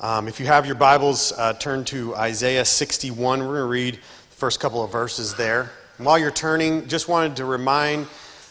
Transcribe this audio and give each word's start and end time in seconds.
Um, 0.00 0.28
if 0.28 0.38
you 0.38 0.46
have 0.46 0.64
your 0.64 0.76
Bibles, 0.76 1.32
uh, 1.32 1.54
turn 1.54 1.84
to 1.86 2.14
Isaiah 2.14 2.64
61. 2.64 3.40
We're 3.40 3.46
going 3.46 3.58
to 3.58 3.64
read 3.64 3.94
the 3.96 4.36
first 4.36 4.60
couple 4.60 4.84
of 4.84 4.92
verses 4.92 5.34
there. 5.34 5.72
And 5.96 6.06
while 6.06 6.16
you're 6.16 6.30
turning, 6.30 6.86
just 6.86 7.08
wanted 7.08 7.34
to 7.38 7.44
remind 7.44 8.06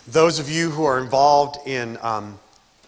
those 0.10 0.40
of 0.40 0.50
you 0.50 0.70
who 0.70 0.84
are 0.84 1.00
involved 1.00 1.66
in 1.66 1.98
um, 2.02 2.38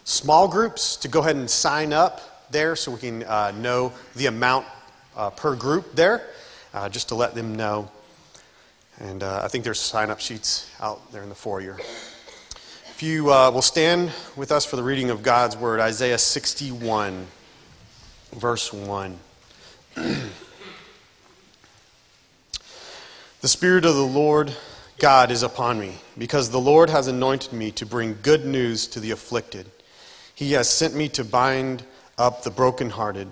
small 0.04 0.50
groups 0.50 0.98
to 0.98 1.08
go 1.08 1.22
ahead 1.22 1.38
and 1.38 1.50
sign 1.50 1.94
up 1.94 2.52
there 2.52 2.76
so 2.76 2.92
we 2.92 3.00
can 3.00 3.24
uh, 3.24 3.52
know 3.52 3.94
the 4.18 4.26
amount 4.26 4.66
uh, 5.16 5.30
per 5.30 5.56
group 5.56 5.96
there, 5.96 6.28
uh, 6.74 6.90
just 6.90 7.08
to 7.08 7.16
let 7.16 7.36
them 7.36 7.56
know. 7.56 7.90
And 9.00 9.24
uh, 9.24 9.40
I 9.42 9.48
think 9.48 9.64
there's 9.64 9.80
sign 9.80 10.10
up 10.10 10.20
sheets 10.20 10.70
out 10.82 11.14
there 11.14 11.24
in 11.24 11.30
the 11.30 11.36
foyer. 11.36 11.80
If 12.90 13.02
you 13.02 13.32
uh, 13.32 13.52
will 13.52 13.62
stand 13.62 14.12
with 14.36 14.52
us 14.52 14.66
for 14.66 14.76
the 14.76 14.84
reading 14.84 15.12
of 15.12 15.24
God's 15.24 15.56
Word, 15.56 15.80
Isaiah 15.80 16.18
61 16.18 17.26
verse 18.34 18.72
1. 18.72 19.18
the 19.96 20.28
Spirit 23.48 23.86
of 23.86 23.96
the 23.96 24.02
Lord 24.02 24.54
God 25.00 25.32
is 25.32 25.44
upon 25.44 25.80
me, 25.80 25.94
because 26.18 26.50
the 26.50 26.60
Lord 26.60 26.90
has 26.90 27.08
anointed 27.08 27.54
me 27.54 27.72
to 27.72 27.86
bring 27.86 28.18
good 28.22 28.46
news 28.46 28.88
to 28.88 29.00
the 29.00 29.12
afflicted. 29.12 29.66
He 30.36 30.54
has 30.54 30.70
sent 30.70 30.96
me 30.96 31.10
to 31.10 31.24
bind 31.24 31.84
up 32.18 32.44
the 32.44 32.52
brokenhearted, 32.52 33.30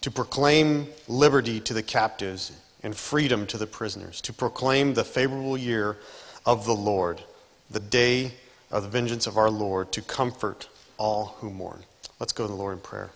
to 0.00 0.10
proclaim 0.10 0.88
liberty 1.08 1.60
to 1.60 1.72
the 1.72 1.82
captives 1.82 2.52
and 2.82 2.94
freedom 2.94 3.46
to 3.46 3.56
the 3.56 3.66
prisoners, 3.66 4.20
to 4.22 4.32
proclaim 4.32 4.94
the 4.94 5.04
favorable 5.04 5.56
year 5.56 5.96
of 6.44 6.66
the 6.66 6.74
Lord, 6.74 7.22
the 7.70 7.80
day 7.80 8.32
of 8.70 8.82
the 8.82 8.88
vengeance 8.88 9.26
of 9.26 9.38
our 9.38 9.50
Lord, 9.50 9.92
to 9.92 10.02
comfort 10.02 10.68
all 10.98 11.36
who 11.38 11.50
mourn. 11.50 11.84
Let's 12.18 12.32
go 12.32 12.44
to 12.44 12.52
the 12.52 12.58
Lord 12.58 12.74
in 12.74 12.80
prayer. 12.80 13.10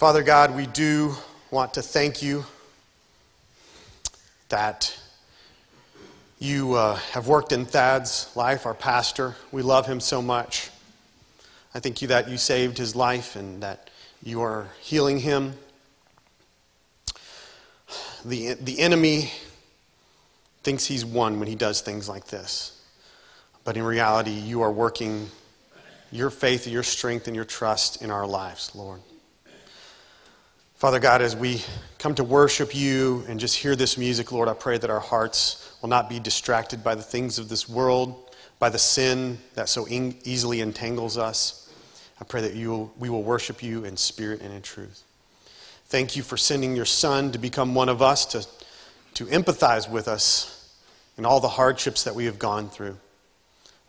Father 0.00 0.22
God, 0.22 0.56
we 0.56 0.64
do 0.64 1.14
want 1.50 1.74
to 1.74 1.82
thank 1.82 2.22
you 2.22 2.46
that 4.48 4.98
you 6.38 6.72
uh, 6.72 6.94
have 7.12 7.28
worked 7.28 7.52
in 7.52 7.66
Thad's 7.66 8.34
life, 8.34 8.64
our 8.64 8.72
pastor. 8.72 9.36
We 9.52 9.60
love 9.60 9.86
him 9.86 10.00
so 10.00 10.22
much. 10.22 10.70
I 11.74 11.80
thank 11.80 12.00
you 12.00 12.08
that 12.08 12.30
you 12.30 12.38
saved 12.38 12.78
his 12.78 12.96
life 12.96 13.36
and 13.36 13.62
that 13.62 13.90
you 14.22 14.40
are 14.40 14.68
healing 14.80 15.18
him. 15.18 15.52
The, 18.24 18.54
the 18.54 18.80
enemy 18.80 19.30
thinks 20.62 20.86
he's 20.86 21.04
won 21.04 21.38
when 21.38 21.46
he 21.46 21.56
does 21.56 21.82
things 21.82 22.08
like 22.08 22.24
this. 22.28 22.80
But 23.64 23.76
in 23.76 23.82
reality, 23.82 24.30
you 24.30 24.62
are 24.62 24.72
working 24.72 25.28
your 26.10 26.30
faith, 26.30 26.66
your 26.66 26.84
strength, 26.84 27.26
and 27.26 27.36
your 27.36 27.44
trust 27.44 28.00
in 28.00 28.10
our 28.10 28.26
lives, 28.26 28.74
Lord. 28.74 29.02
Father 30.80 30.98
God, 30.98 31.20
as 31.20 31.36
we 31.36 31.62
come 31.98 32.14
to 32.14 32.24
worship 32.24 32.74
you 32.74 33.22
and 33.28 33.38
just 33.38 33.54
hear 33.54 33.76
this 33.76 33.98
music, 33.98 34.32
Lord, 34.32 34.48
I 34.48 34.54
pray 34.54 34.78
that 34.78 34.88
our 34.88 34.98
hearts 34.98 35.76
will 35.82 35.90
not 35.90 36.08
be 36.08 36.18
distracted 36.18 36.82
by 36.82 36.94
the 36.94 37.02
things 37.02 37.38
of 37.38 37.50
this 37.50 37.68
world, 37.68 38.34
by 38.58 38.70
the 38.70 38.78
sin 38.78 39.36
that 39.56 39.68
so 39.68 39.84
in- 39.84 40.16
easily 40.24 40.62
entangles 40.62 41.18
us. 41.18 41.70
I 42.18 42.24
pray 42.24 42.40
that 42.40 42.54
you 42.54 42.70
will, 42.70 42.94
we 42.98 43.10
will 43.10 43.22
worship 43.22 43.62
you 43.62 43.84
in 43.84 43.98
spirit 43.98 44.40
and 44.40 44.54
in 44.54 44.62
truth. 44.62 45.02
Thank 45.88 46.16
you 46.16 46.22
for 46.22 46.38
sending 46.38 46.74
your 46.74 46.86
Son 46.86 47.30
to 47.32 47.38
become 47.38 47.74
one 47.74 47.90
of 47.90 48.00
us, 48.00 48.24
to, 48.24 48.46
to 49.16 49.26
empathize 49.26 49.86
with 49.86 50.08
us 50.08 50.74
in 51.18 51.26
all 51.26 51.40
the 51.40 51.48
hardships 51.48 52.04
that 52.04 52.14
we 52.14 52.24
have 52.24 52.38
gone 52.38 52.70
through. 52.70 52.96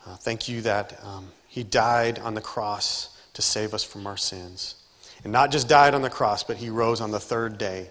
Uh, 0.06 0.16
thank 0.16 0.46
you 0.46 0.60
that 0.60 1.02
um, 1.02 1.28
He 1.48 1.64
died 1.64 2.18
on 2.18 2.34
the 2.34 2.42
cross 2.42 3.16
to 3.32 3.40
save 3.40 3.72
us 3.72 3.82
from 3.82 4.06
our 4.06 4.18
sins 4.18 4.74
and 5.24 5.32
not 5.32 5.50
just 5.50 5.68
died 5.68 5.94
on 5.94 6.02
the 6.02 6.10
cross, 6.10 6.42
but 6.42 6.56
he 6.56 6.70
rose 6.70 7.00
on 7.00 7.10
the 7.10 7.20
third 7.20 7.58
day 7.58 7.88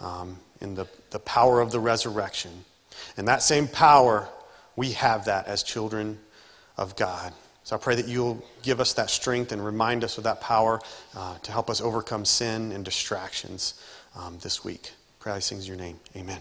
um, 0.00 0.38
in 0.60 0.74
the, 0.74 0.86
the 1.10 1.18
power 1.18 1.60
of 1.60 1.70
the 1.70 1.80
resurrection. 1.80 2.64
And 3.16 3.28
that 3.28 3.42
same 3.42 3.68
power, 3.68 4.28
we 4.74 4.92
have 4.92 5.26
that 5.26 5.46
as 5.46 5.62
children 5.62 6.18
of 6.76 6.96
God. 6.96 7.32
So 7.64 7.74
I 7.74 7.78
pray 7.78 7.96
that 7.96 8.06
you'll 8.06 8.44
give 8.62 8.80
us 8.80 8.92
that 8.94 9.10
strength 9.10 9.50
and 9.52 9.64
remind 9.64 10.04
us 10.04 10.18
of 10.18 10.24
that 10.24 10.40
power 10.40 10.80
uh, 11.16 11.38
to 11.38 11.52
help 11.52 11.68
us 11.68 11.80
overcome 11.80 12.24
sin 12.24 12.72
and 12.72 12.84
distractions 12.84 13.74
um, 14.14 14.38
this 14.40 14.64
week. 14.64 14.92
Pray 15.18 15.32
I 15.32 15.38
sings 15.40 15.66
your 15.66 15.76
name. 15.76 15.98
Amen. 16.14 16.38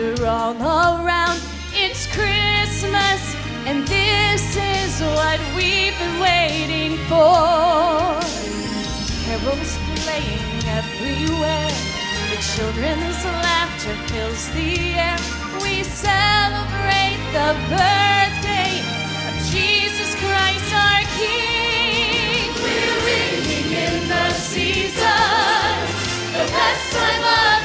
wonder 0.00 0.26
all 0.26 1.04
around. 1.04 1.40
It's 1.72 2.06
Christmas, 2.06 3.20
and 3.66 3.86
this 3.86 4.56
is 4.56 5.00
what 5.16 5.40
we've 5.54 5.96
been 5.98 6.20
waiting 6.20 6.96
for. 7.08 8.20
Carols 9.24 9.78
playing 10.00 10.64
everywhere, 10.78 11.70
the 12.30 12.40
children's 12.54 13.24
laughter 13.24 13.94
fills 14.08 14.48
the 14.50 14.94
air. 14.94 15.18
We 15.62 15.84
celebrate 15.84 17.20
the 17.32 17.54
birthday 17.68 18.80
of 19.28 19.34
Jesus 19.52 20.14
Christ, 20.16 20.74
our 20.74 21.02
King. 21.18 22.52
We're 22.62 22.98
ringing 23.04 23.72
in 23.72 24.08
the 24.08 24.30
season, 24.32 25.76
the 26.32 26.46
best 26.48 26.92
time 26.92 27.24
of 27.24 27.59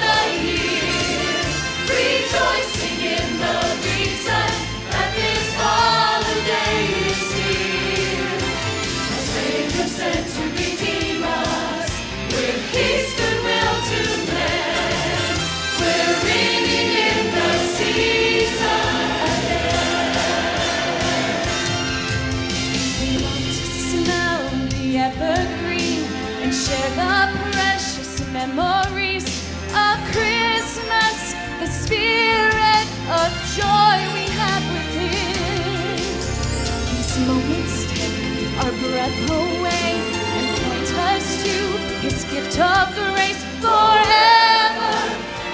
Gift 42.35 42.59
of 42.59 42.93
grace 42.93 43.41
forever. 43.63 44.93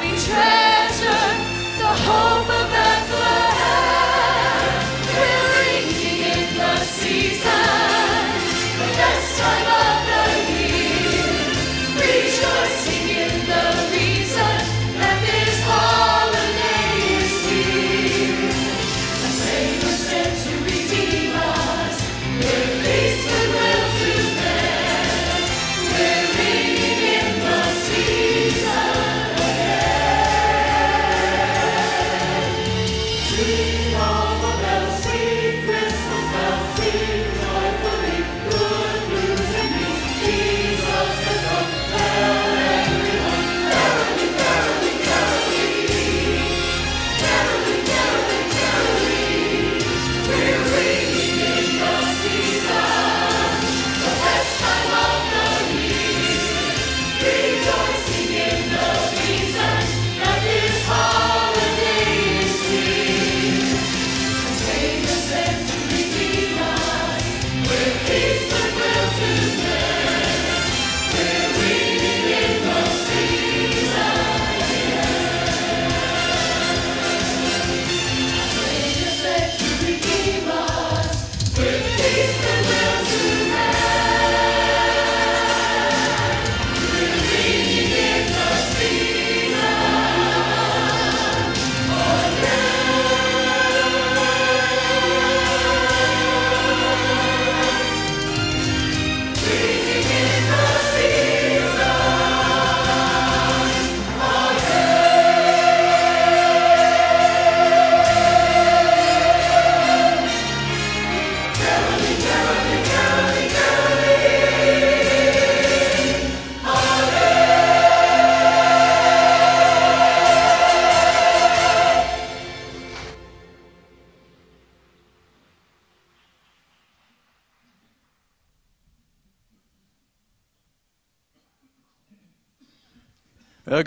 We 0.01 0.09
treasure 0.17 1.29
the 1.77 1.91
hope 2.07 2.60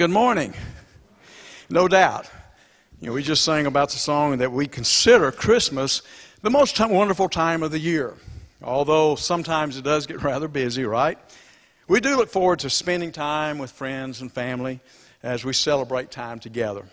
good 0.05 0.11
morning. 0.11 0.53
No 1.71 1.89
doubt. 1.89 2.29
You 3.01 3.07
know, 3.07 3.15
we 3.15 3.23
just 3.23 3.43
sang 3.43 3.65
about 3.65 3.89
the 3.89 3.97
song 3.97 4.37
that 4.37 4.53
we 4.53 4.67
consider 4.67 5.33
Christmas 5.33 6.03
the 6.43 6.51
most 6.51 6.79
wonderful 6.79 7.27
time 7.27 7.63
of 7.63 7.71
the 7.71 7.79
year. 7.79 8.13
Although 8.63 9.15
sometimes 9.15 9.79
it 9.79 9.83
does 9.83 10.07
get 10.07 10.23
rather 10.23 10.47
busy, 10.47 10.85
right? 10.85 11.17
We 11.89 12.01
do 12.01 12.17
look 12.17 12.29
forward 12.29 12.59
to 12.59 12.69
spending 12.69 13.13
time 13.13 13.57
with 13.57 13.71
friends 13.71 14.21
and 14.21 14.31
family 14.31 14.79
as 15.23 15.43
we 15.43 15.55
celebrate 15.55 16.11
time 16.11 16.39
together. 16.39 16.85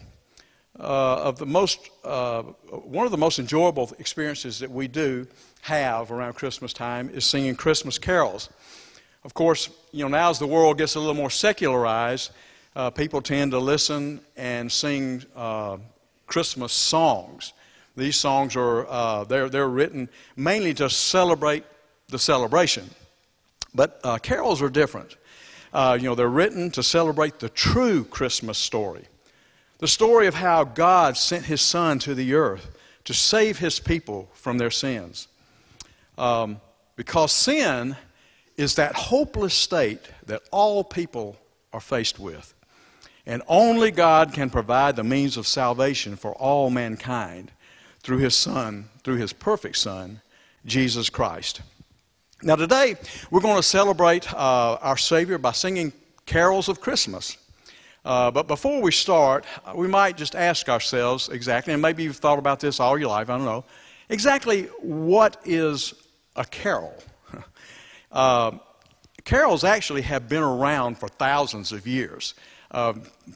Uh, 0.80 1.24
of 1.24 1.38
the 1.38 1.46
most, 1.46 1.90
uh, 2.06 2.44
one 2.44 3.06
of 3.06 3.12
the 3.12 3.18
most 3.18 3.40
enjoyable 3.40 3.92
experiences 4.00 4.60
that 4.60 4.72
we 4.72 4.88
do 4.88 5.28
have 5.64 6.12
around 6.12 6.36
Christmas 6.36 6.72
time 6.72 7.10
is 7.10 7.26
singing 7.26 7.58
Christmas 7.58 7.98
carols. 7.98 8.50
Of 9.26 9.34
course, 9.34 9.70
you 9.92 10.06
know, 10.06 10.08
now 10.08 10.30
as 10.30 10.40
the 10.40 10.48
world 10.48 10.78
gets 10.78 10.96
a 10.96 11.00
little 11.02 11.14
more 11.14 11.30
secularized, 11.30 12.32
uh, 12.76 12.90
people 12.90 13.22
tend 13.22 13.52
to 13.52 13.60
listen 13.60 14.22
and 14.38 14.72
sing 14.72 15.24
uh, 15.36 15.78
Christmas 16.28 16.72
songs. 16.72 17.54
These 17.98 18.16
songs 18.16 18.56
are 18.56 18.88
uh, 18.88 19.24
they're, 19.26 19.50
they're 19.50 19.70
written 19.70 20.10
mainly 20.36 20.74
to 20.76 20.90
celebrate 20.90 21.66
the 22.08 22.20
celebration. 22.20 22.90
But 23.74 24.00
uh, 24.04 24.18
carols 24.18 24.62
are 24.62 24.70
different. 24.70 25.18
Uh, 25.74 25.98
you 26.00 26.08
know, 26.08 26.16
they're 26.16 26.28
written 26.28 26.72
to 26.72 26.84
celebrate 26.84 27.40
the 27.40 27.50
true 27.50 28.04
Christmas 28.04 28.58
story. 28.58 29.06
The 29.80 29.88
story 29.88 30.28
of 30.28 30.36
how 30.36 30.64
God 30.64 31.18
sent 31.18 31.46
his 31.46 31.62
son 31.62 32.00
to 32.00 32.14
the 32.14 32.34
earth 32.34 32.78
to 33.06 33.14
save 33.14 33.58
his 33.58 33.80
people 33.80 34.30
from 34.34 34.58
their 34.58 34.70
sins. 34.70 35.28
Um, 36.18 36.62
because 36.96 37.32
sin 37.32 37.96
is 38.58 38.76
that 38.76 38.94
hopeless 38.94 39.54
state 39.54 40.02
that 40.28 40.44
all 40.52 40.84
people 40.84 41.38
are 41.74 41.80
faced 41.80 42.20
with. 42.20 42.54
And 43.32 43.42
only 43.48 43.92
God 43.92 44.34
can 44.34 44.50
provide 44.50 44.98
the 44.98 45.06
means 45.06 45.38
of 45.38 45.48
salvation 45.48 46.18
for 46.18 46.34
all 46.34 46.70
mankind 46.70 47.50
through 48.02 48.18
his 48.18 48.36
Son, 48.36 48.90
through 49.06 49.16
his 49.16 49.32
perfect 49.32 49.78
Son, 49.78 50.20
Jesus 50.66 51.10
Christ. 51.10 51.62
Now, 52.44 52.58
today, 52.58 52.96
we're 53.30 53.40
going 53.40 53.56
to 53.56 53.64
celebrate 53.64 54.34
uh, 54.34 54.78
our 54.82 54.98
Savior 54.98 55.38
by 55.38 55.54
singing 55.54 55.94
carols 56.26 56.68
of 56.68 56.82
Christmas. 56.82 57.38
Uh, 58.04 58.32
but 58.32 58.50
before 58.50 58.82
we 58.82 58.92
start, 58.92 59.46
uh, 59.66 59.72
we 59.78 59.88
might 59.88 60.18
just 60.18 60.36
ask 60.36 60.68
ourselves 60.68 61.30
exactly, 61.30 61.72
and 61.72 61.82
maybe 61.82 62.04
you've 62.04 62.18
thought 62.18 62.38
about 62.38 62.60
this 62.60 62.82
all 62.82 62.98
your 62.98 63.08
life, 63.08 63.30
I 63.30 63.38
don't 63.38 63.46
know, 63.46 63.64
exactly 64.10 64.64
what 64.82 65.38
is 65.46 65.94
a 66.36 66.44
carol? 66.44 67.02
uh, 68.12 68.52
carols 69.24 69.64
actually 69.64 70.02
have 70.02 70.28
been 70.28 70.44
around 70.44 70.98
for 70.98 71.08
thousands 71.08 71.72
of 71.72 71.88
years, 71.88 72.34
uh, 72.72 72.94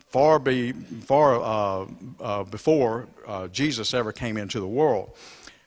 far, 0.09 0.39
be, 0.39 0.71
far 0.71 1.35
uh, 1.41 1.85
uh, 2.19 2.43
before 2.43 3.07
uh, 3.27 3.47
Jesus 3.47 3.93
ever 3.93 4.11
came 4.11 4.37
into 4.37 4.59
the 4.59 4.67
world. 4.67 5.15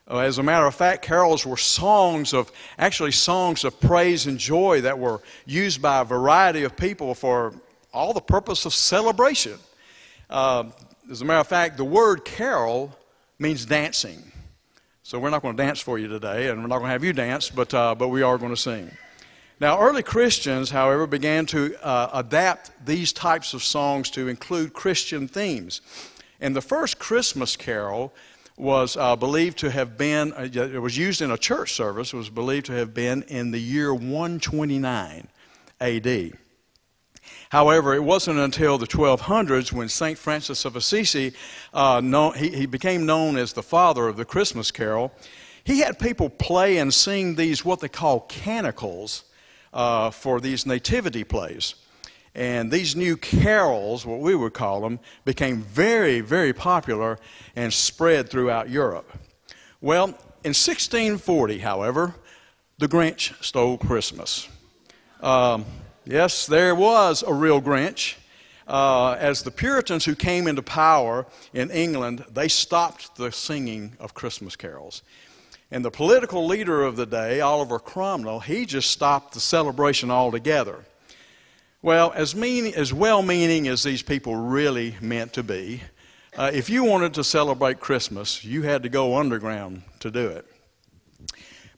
As 0.08 0.38
a 0.38 0.42
matter 0.42 0.66
of 0.66 0.74
fact, 0.74 1.02
carols 1.02 1.44
were 1.44 1.58
songs 1.58 2.32
of, 2.32 2.50
actually, 2.78 3.12
songs 3.12 3.64
of 3.64 3.78
praise 3.78 4.26
and 4.26 4.38
joy 4.38 4.80
that 4.80 4.98
were 4.98 5.20
used 5.44 5.82
by 5.82 6.00
a 6.00 6.04
variety 6.04 6.62
of 6.62 6.76
people 6.76 7.14
for 7.14 7.52
all 7.92 8.14
the 8.14 8.20
purpose 8.20 8.64
of 8.64 8.72
celebration. 8.72 9.58
As 10.30 11.20
a 11.20 11.24
matter 11.24 11.40
of 11.40 11.46
fact, 11.46 11.76
the 11.76 11.84
word 11.84 12.24
carol 12.24 12.96
means 13.38 13.66
dancing. 13.66 14.32
So 15.02 15.18
we're 15.18 15.30
not 15.30 15.42
going 15.42 15.56
to 15.56 15.62
dance 15.62 15.80
for 15.80 15.98
you 15.98 16.08
today, 16.08 16.48
and 16.48 16.60
we're 16.60 16.68
not 16.68 16.78
going 16.78 16.88
to 16.88 16.92
have 16.92 17.04
you 17.04 17.14
dance, 17.14 17.48
but, 17.48 17.72
uh, 17.72 17.94
but 17.94 18.08
we 18.08 18.22
are 18.22 18.36
going 18.36 18.54
to 18.54 18.60
sing. 18.60 18.90
Now, 19.60 19.80
early 19.80 20.04
Christians, 20.04 20.70
however, 20.70 21.06
began 21.06 21.44
to 21.46 21.74
uh, 21.84 22.10
adapt 22.14 22.70
these 22.86 23.12
types 23.12 23.54
of 23.54 23.64
songs 23.64 24.08
to 24.10 24.28
include 24.28 24.72
Christian 24.72 25.26
themes. 25.26 25.80
And 26.40 26.54
the 26.54 26.60
first 26.60 27.00
Christmas 27.00 27.56
carol 27.56 28.14
was 28.56 28.96
uh, 28.96 29.16
believed 29.16 29.58
to 29.58 29.70
have 29.70 29.98
been, 29.98 30.32
uh, 30.32 30.48
it 30.52 30.80
was 30.80 30.96
used 30.96 31.22
in 31.22 31.32
a 31.32 31.38
church 31.38 31.72
service, 31.72 32.12
was 32.12 32.30
believed 32.30 32.66
to 32.66 32.72
have 32.72 32.94
been 32.94 33.22
in 33.24 33.50
the 33.50 33.60
year 33.60 33.92
129 33.92 35.26
AD. 35.80 36.32
However, 37.50 37.94
it 37.94 38.04
wasn't 38.04 38.38
until 38.38 38.78
the 38.78 38.86
1200s 38.86 39.72
when 39.72 39.88
St. 39.88 40.18
Francis 40.18 40.64
of 40.64 40.76
Assisi, 40.76 41.32
uh, 41.72 42.00
known, 42.02 42.34
he, 42.34 42.50
he 42.50 42.66
became 42.66 43.06
known 43.06 43.36
as 43.36 43.54
the 43.54 43.62
father 43.62 44.06
of 44.06 44.16
the 44.16 44.24
Christmas 44.24 44.70
carol. 44.70 45.12
He 45.64 45.80
had 45.80 45.98
people 45.98 46.30
play 46.30 46.78
and 46.78 46.92
sing 46.94 47.34
these, 47.34 47.64
what 47.64 47.80
they 47.80 47.88
call 47.88 48.20
canticles, 48.20 49.24
uh, 49.72 50.10
for 50.10 50.40
these 50.40 50.66
nativity 50.66 51.24
plays. 51.24 51.74
And 52.34 52.70
these 52.70 52.94
new 52.94 53.16
carols, 53.16 54.06
what 54.06 54.20
we 54.20 54.34
would 54.34 54.54
call 54.54 54.80
them, 54.80 55.00
became 55.24 55.62
very, 55.62 56.20
very 56.20 56.52
popular 56.52 57.18
and 57.56 57.72
spread 57.72 58.30
throughout 58.30 58.70
Europe. 58.70 59.10
Well, 59.80 60.06
in 60.44 60.54
1640, 60.54 61.58
however, 61.58 62.14
the 62.78 62.86
Grinch 62.86 63.34
stole 63.42 63.76
Christmas. 63.76 64.48
Um, 65.20 65.64
yes, 66.04 66.46
there 66.46 66.74
was 66.74 67.24
a 67.26 67.34
real 67.34 67.60
Grinch. 67.60 68.14
Uh, 68.68 69.16
as 69.18 69.42
the 69.42 69.50
Puritans 69.50 70.04
who 70.04 70.14
came 70.14 70.46
into 70.46 70.62
power 70.62 71.26
in 71.54 71.70
England, 71.70 72.24
they 72.30 72.48
stopped 72.48 73.16
the 73.16 73.32
singing 73.32 73.96
of 73.98 74.14
Christmas 74.14 74.56
carols. 74.56 75.02
And 75.70 75.84
the 75.84 75.90
political 75.90 76.46
leader 76.46 76.82
of 76.82 76.96
the 76.96 77.04
day, 77.04 77.40
Oliver 77.40 77.78
Cromwell, 77.78 78.40
he 78.40 78.64
just 78.64 78.90
stopped 78.90 79.34
the 79.34 79.40
celebration 79.40 80.10
altogether. 80.10 80.84
Well, 81.82 82.10
as, 82.14 82.34
mean, 82.34 82.72
as 82.74 82.92
well 82.92 83.22
meaning 83.22 83.68
as 83.68 83.82
these 83.82 84.02
people 84.02 84.34
really 84.34 84.96
meant 85.00 85.34
to 85.34 85.42
be, 85.42 85.82
uh, 86.36 86.50
if 86.54 86.70
you 86.70 86.84
wanted 86.84 87.14
to 87.14 87.24
celebrate 87.24 87.80
Christmas, 87.80 88.44
you 88.44 88.62
had 88.62 88.82
to 88.82 88.88
go 88.88 89.16
underground 89.16 89.82
to 90.00 90.10
do 90.10 90.28
it. 90.28 90.46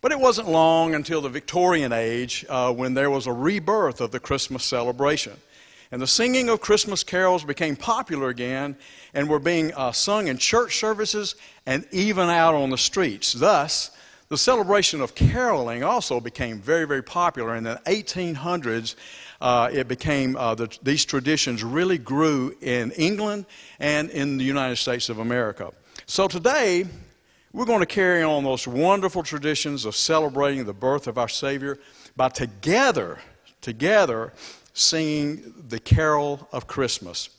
But 0.00 0.12
it 0.12 0.20
wasn't 0.20 0.49
long 0.49 0.94
until 0.94 1.20
the 1.20 1.28
Victorian 1.28 1.92
age 1.92 2.47
uh, 2.49 2.73
when 2.73 2.94
there 2.94 3.11
was 3.11 3.26
a 3.26 3.32
rebirth 3.32 4.00
of 4.00 4.12
the 4.12 4.20
Christmas 4.20 4.64
celebration. 4.64 5.37
And 5.92 6.00
the 6.00 6.06
singing 6.06 6.49
of 6.49 6.61
Christmas 6.61 7.02
carols 7.02 7.44
became 7.44 7.75
popular 7.75 8.28
again 8.28 8.76
and 9.12 9.28
were 9.28 9.40
being 9.40 9.75
uh, 9.75 9.90
sung 9.90 10.28
in 10.28 10.38
church 10.38 10.78
services 10.78 11.35
and 11.66 11.85
even 11.90 12.28
out 12.28 12.54
on 12.54 12.70
the 12.70 12.78
streets. 12.78 13.32
Thus, 13.32 13.90
the 14.28 14.38
celebration 14.38 15.00
of 15.00 15.16
caroling 15.16 15.82
also 15.82 16.20
became 16.20 16.61
very, 16.61 16.87
very 16.87 17.02
popular. 17.02 17.56
In 17.56 17.64
the 17.64 17.80
1800s, 17.87 18.94
uh, 19.40 19.70
it 19.73 19.88
became, 19.88 20.37
uh, 20.37 20.54
the, 20.54 20.78
these 20.85 21.04
traditions 21.04 21.64
really 21.64 21.99
grew 21.99 22.54
in 22.61 22.92
England 22.92 23.47
and 23.80 24.11
in 24.11 24.38
the 24.38 24.44
United 24.44 24.76
States 24.76 25.09
of 25.09 25.18
America. 25.18 25.73
So 26.06 26.28
today, 26.28 26.87
we're 27.52 27.64
going 27.64 27.80
to 27.80 27.87
carry 27.87 28.23
on 28.23 28.44
those 28.44 28.68
wonderful 28.68 29.25
traditions 29.25 29.85
of 29.85 29.97
celebrating 29.97 30.64
the 30.64 30.73
birth 30.73 31.09
of 31.09 31.18
our 31.18 31.28
Savior 31.28 31.80
by 32.14 32.28
together, 32.28 33.18
together, 33.61 34.32
singing 34.81 35.55
the 35.69 35.79
carol 35.79 36.49
of 36.53 36.67
Christmas. 36.67 37.31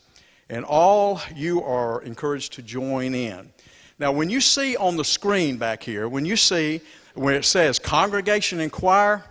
And 0.50 0.66
all 0.66 1.22
you 1.36 1.64
are 1.64 2.02
encouraged 2.04 2.54
to 2.54 2.62
join 2.62 3.16
in. 3.16 3.52
Now, 4.00 4.12
when 4.12 4.30
you 4.30 4.42
see 4.42 4.76
on 4.76 4.98
the 4.98 5.06
screen 5.06 5.58
back 5.58 5.84
here, 5.84 6.08
when 6.08 6.26
you 6.26 6.36
see 6.36 6.82
when 7.14 7.36
it 7.36 7.46
says 7.46 7.80
congregation 7.80 8.60
and 8.60 8.72
choir, 8.72 9.24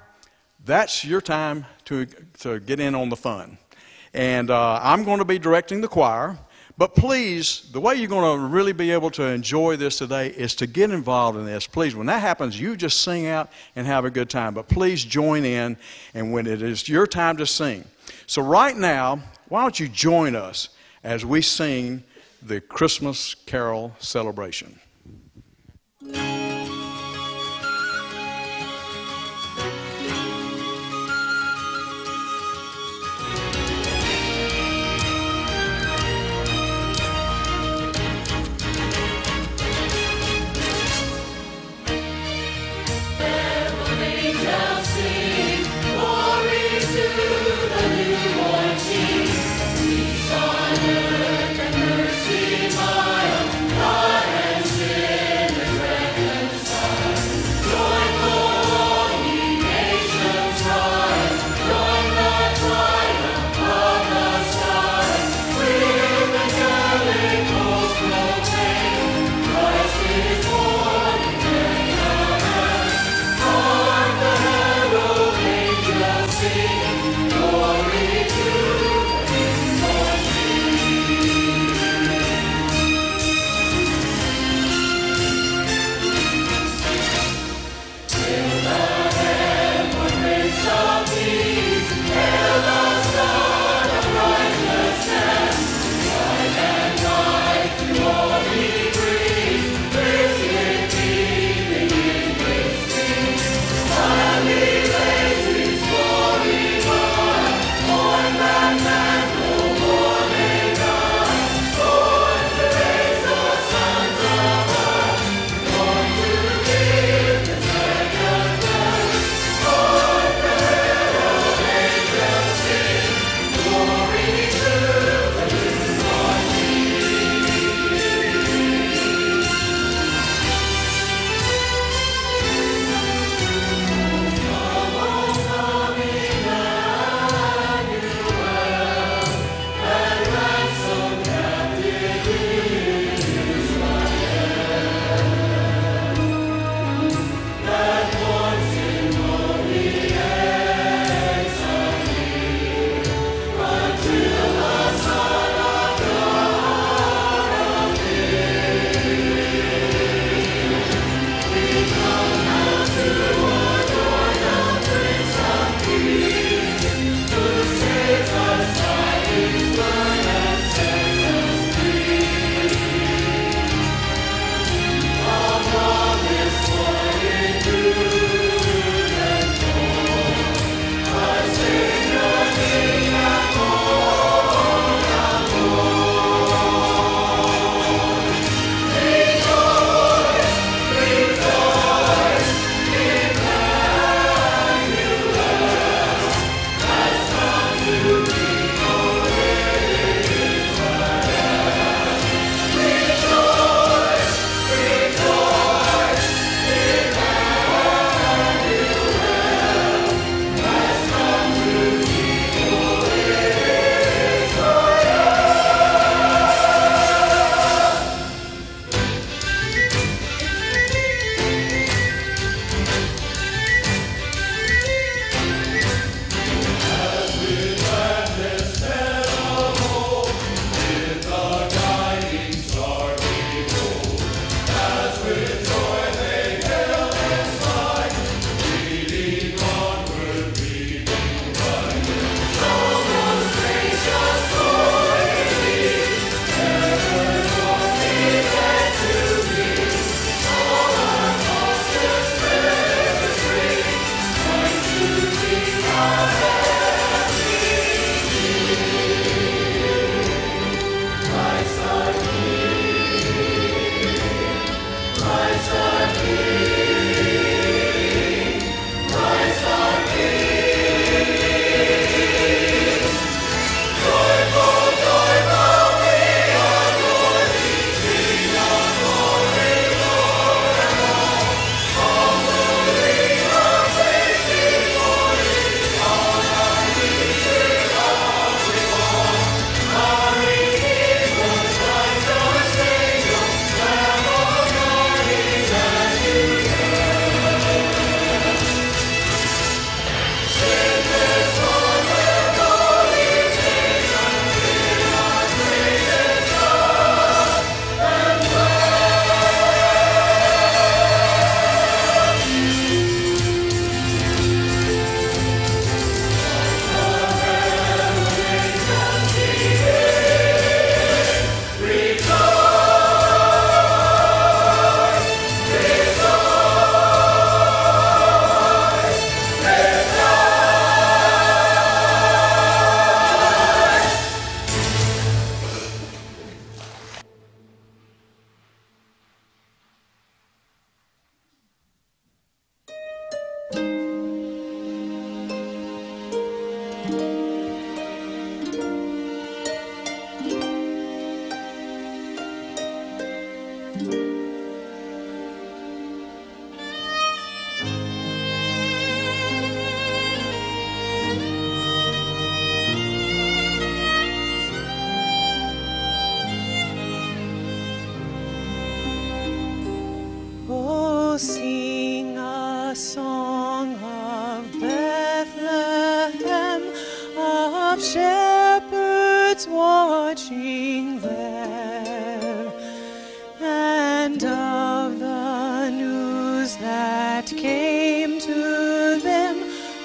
that's 0.65 1.05
your 1.05 1.21
time 1.21 1.67
to, 1.87 2.07
to 2.41 2.61
get 2.61 2.81
in 2.81 2.95
on 2.95 3.09
the 3.09 3.17
fun. 3.17 3.59
And 4.13 4.51
uh, 4.51 4.81
I'm 4.83 5.05
going 5.05 5.19
to 5.19 5.25
be 5.25 5.39
directing 5.39 5.81
the 5.81 5.89
choir. 5.89 6.39
But 6.81 6.95
please, 6.95 7.69
the 7.73 7.81
way 7.81 7.97
you're 7.97 8.09
going 8.09 8.41
to 8.41 8.47
really 8.47 8.73
be 8.73 8.91
able 8.91 9.11
to 9.11 9.25
enjoy 9.25 9.77
this 9.77 9.99
today 9.99 10.29
is 10.29 10.55
to 10.57 10.67
get 10.67 10.91
involved 10.91 11.39
in 11.39 11.45
this. 11.45 11.67
Please, 11.67 11.95
when 11.95 12.07
that 12.07 12.21
happens, 12.21 12.59
you 12.59 12.75
just 12.75 13.03
sing 13.03 13.27
out 13.27 13.51
and 13.77 13.87
have 13.87 14.07
a 14.07 14.11
good 14.11 14.31
time. 14.31 14.55
But 14.55 14.67
please 14.67 15.05
join 15.05 15.45
in, 15.45 15.77
and 16.15 16.33
when 16.33 16.47
it 16.47 16.63
is 16.63 16.89
your 16.89 17.07
time 17.07 17.37
to 17.37 17.47
sing. 17.47 17.85
So, 18.31 18.43
right 18.43 18.77
now, 18.77 19.21
why 19.49 19.63
don't 19.63 19.81
you 19.81 19.89
join 19.89 20.37
us 20.37 20.69
as 21.03 21.27
we 21.27 21.43
sing 21.43 22.05
the 22.41 22.61
Christmas 22.61 23.35
Carol 23.35 23.93
celebration? 23.99 24.79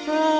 from 0.06 0.35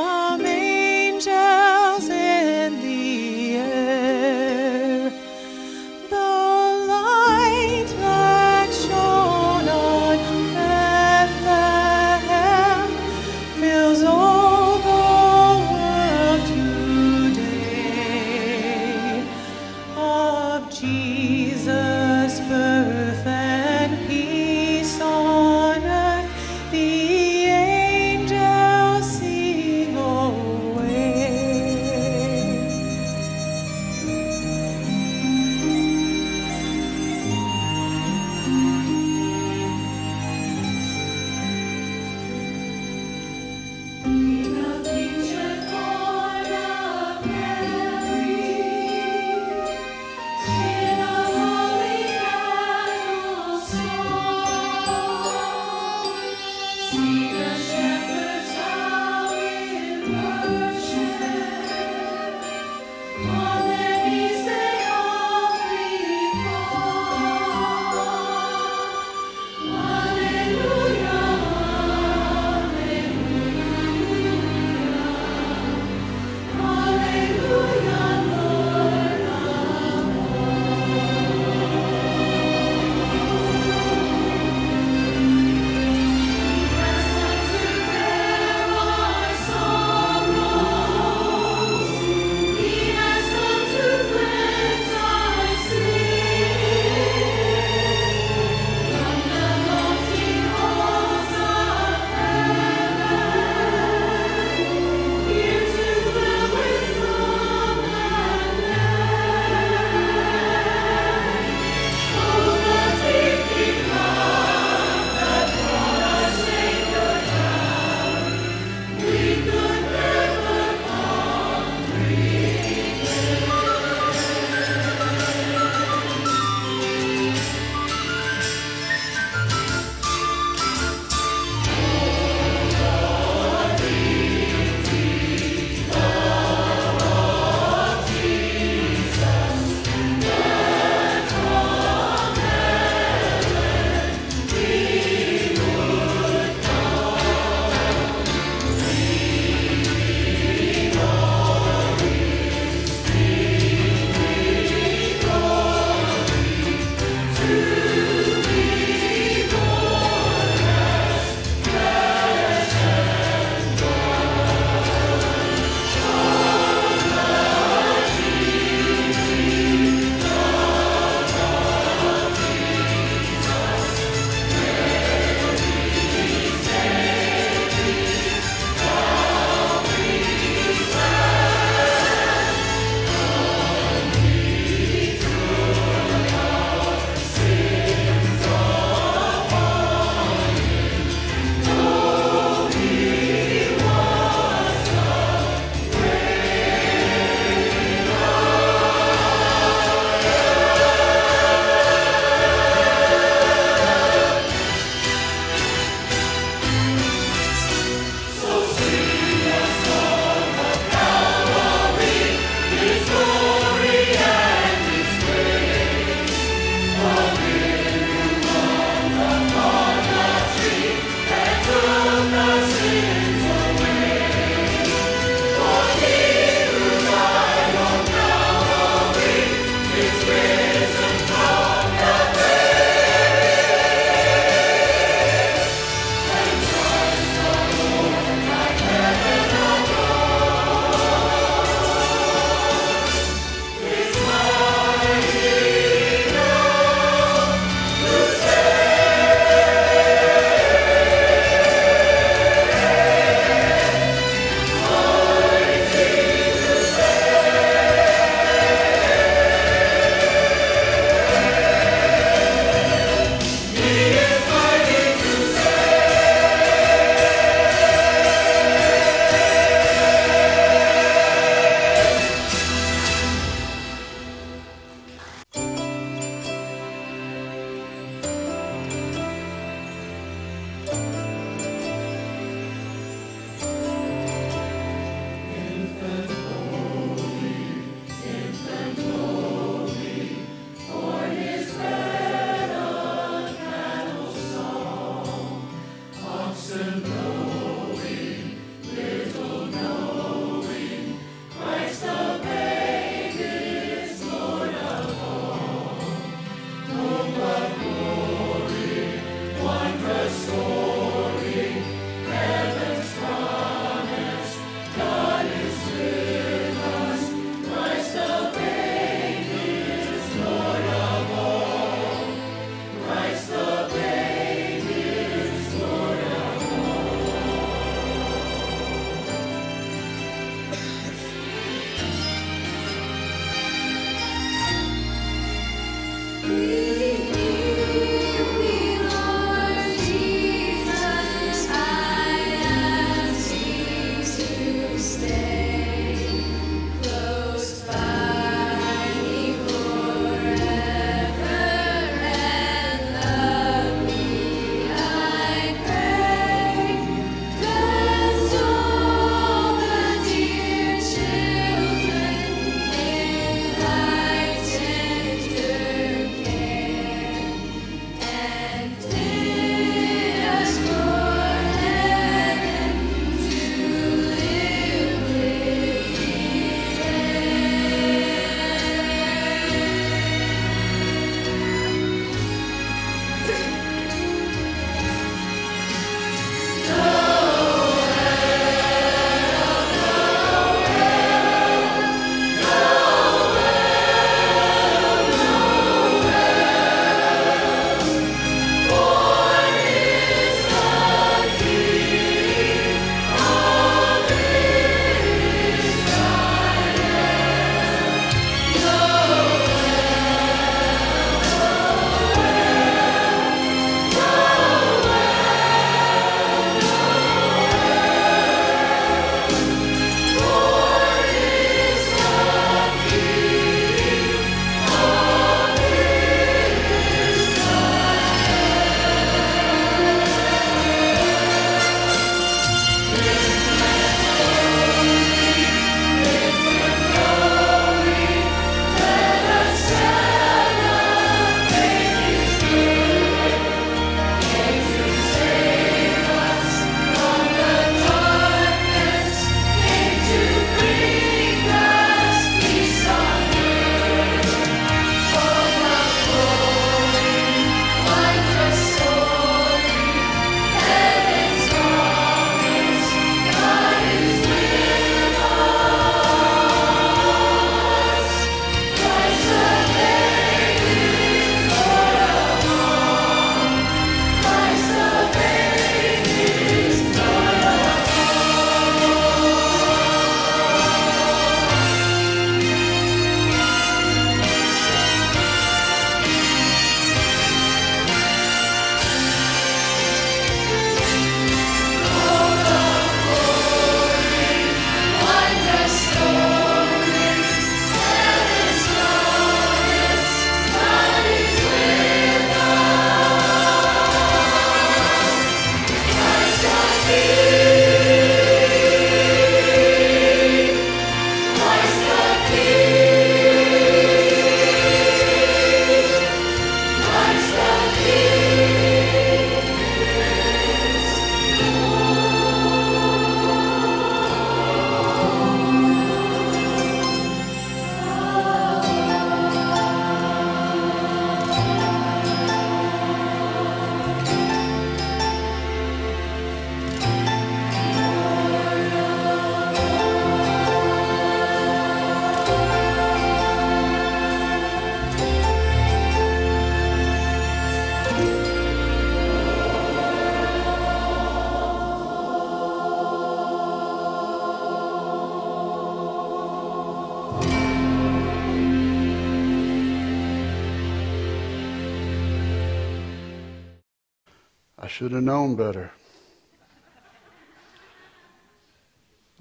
should 564.96 565.12
have 565.12 565.24
known 565.24 565.56
better. 565.56 565.92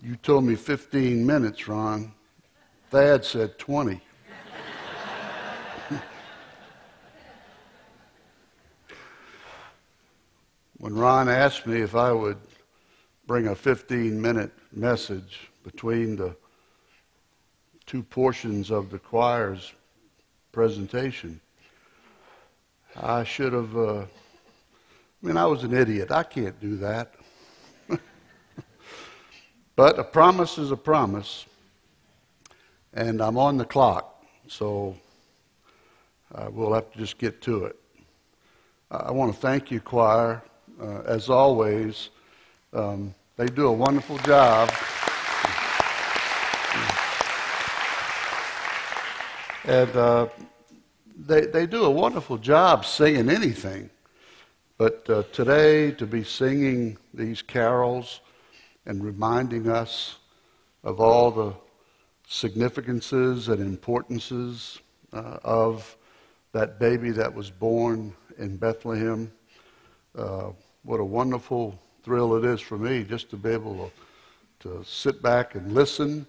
You 0.02 0.16
told 0.16 0.42
me 0.42 0.56
15 0.56 1.24
minutes, 1.24 1.68
Ron. 1.68 2.12
Thad 2.90 3.24
said 3.24 3.56
20. 3.56 4.00
when 10.78 10.96
Ron 10.96 11.28
asked 11.28 11.68
me 11.68 11.82
if 11.82 11.94
I 11.94 12.10
would 12.10 12.38
bring 13.28 13.46
a 13.46 13.54
15 13.54 14.20
minute 14.20 14.50
message 14.72 15.50
between 15.62 16.16
the 16.16 16.34
two 17.86 18.02
portions 18.02 18.72
of 18.72 18.90
the 18.90 18.98
choir's 18.98 19.72
presentation, 20.50 21.40
I 23.00 23.22
should 23.22 23.52
have. 23.52 23.76
Uh, 23.76 24.06
I 25.24 25.26
mean, 25.26 25.38
I 25.38 25.46
was 25.46 25.64
an 25.64 25.72
idiot. 25.72 26.10
I 26.10 26.22
can't 26.22 26.60
do 26.60 26.76
that. 26.76 27.14
but 29.74 29.98
a 29.98 30.04
promise 30.04 30.58
is 30.58 30.70
a 30.70 30.76
promise, 30.76 31.46
and 32.92 33.22
I'm 33.22 33.38
on 33.38 33.56
the 33.56 33.64
clock, 33.64 34.22
so 34.48 34.94
uh, 36.34 36.50
we'll 36.52 36.74
have 36.74 36.92
to 36.92 36.98
just 36.98 37.16
get 37.16 37.40
to 37.40 37.64
it. 37.64 37.76
I 38.90 39.12
want 39.12 39.32
to 39.32 39.40
thank 39.40 39.70
you, 39.70 39.80
choir. 39.80 40.42
Uh, 40.78 41.00
as 41.06 41.30
always, 41.30 42.10
um, 42.74 43.14
they 43.38 43.46
do 43.46 43.68
a 43.68 43.72
wonderful 43.72 44.18
job. 44.18 44.70
And 49.64 49.96
uh, 49.96 50.26
they, 51.16 51.46
they 51.46 51.64
do 51.64 51.84
a 51.84 51.90
wonderful 51.90 52.36
job 52.36 52.84
singing 52.84 53.30
anything. 53.30 53.88
But 54.76 55.08
uh, 55.08 55.22
today, 55.30 55.92
to 55.92 56.06
be 56.06 56.24
singing 56.24 56.98
these 57.12 57.42
carols 57.42 58.20
and 58.86 59.04
reminding 59.04 59.68
us 59.68 60.18
of 60.82 60.98
all 60.98 61.30
the 61.30 61.54
significances 62.26 63.48
and 63.48 63.60
importances 63.60 64.80
uh, 65.12 65.38
of 65.44 65.96
that 66.50 66.80
baby 66.80 67.12
that 67.12 67.32
was 67.32 67.50
born 67.50 68.12
in 68.36 68.56
Bethlehem, 68.56 69.30
uh, 70.18 70.50
what 70.82 70.98
a 70.98 71.04
wonderful 71.04 71.78
thrill 72.02 72.34
it 72.34 72.44
is 72.44 72.60
for 72.60 72.76
me 72.76 73.04
just 73.04 73.30
to 73.30 73.36
be 73.36 73.50
able 73.50 73.92
to, 74.58 74.68
to 74.68 74.84
sit 74.84 75.22
back 75.22 75.54
and 75.54 75.72
listen. 75.72 76.26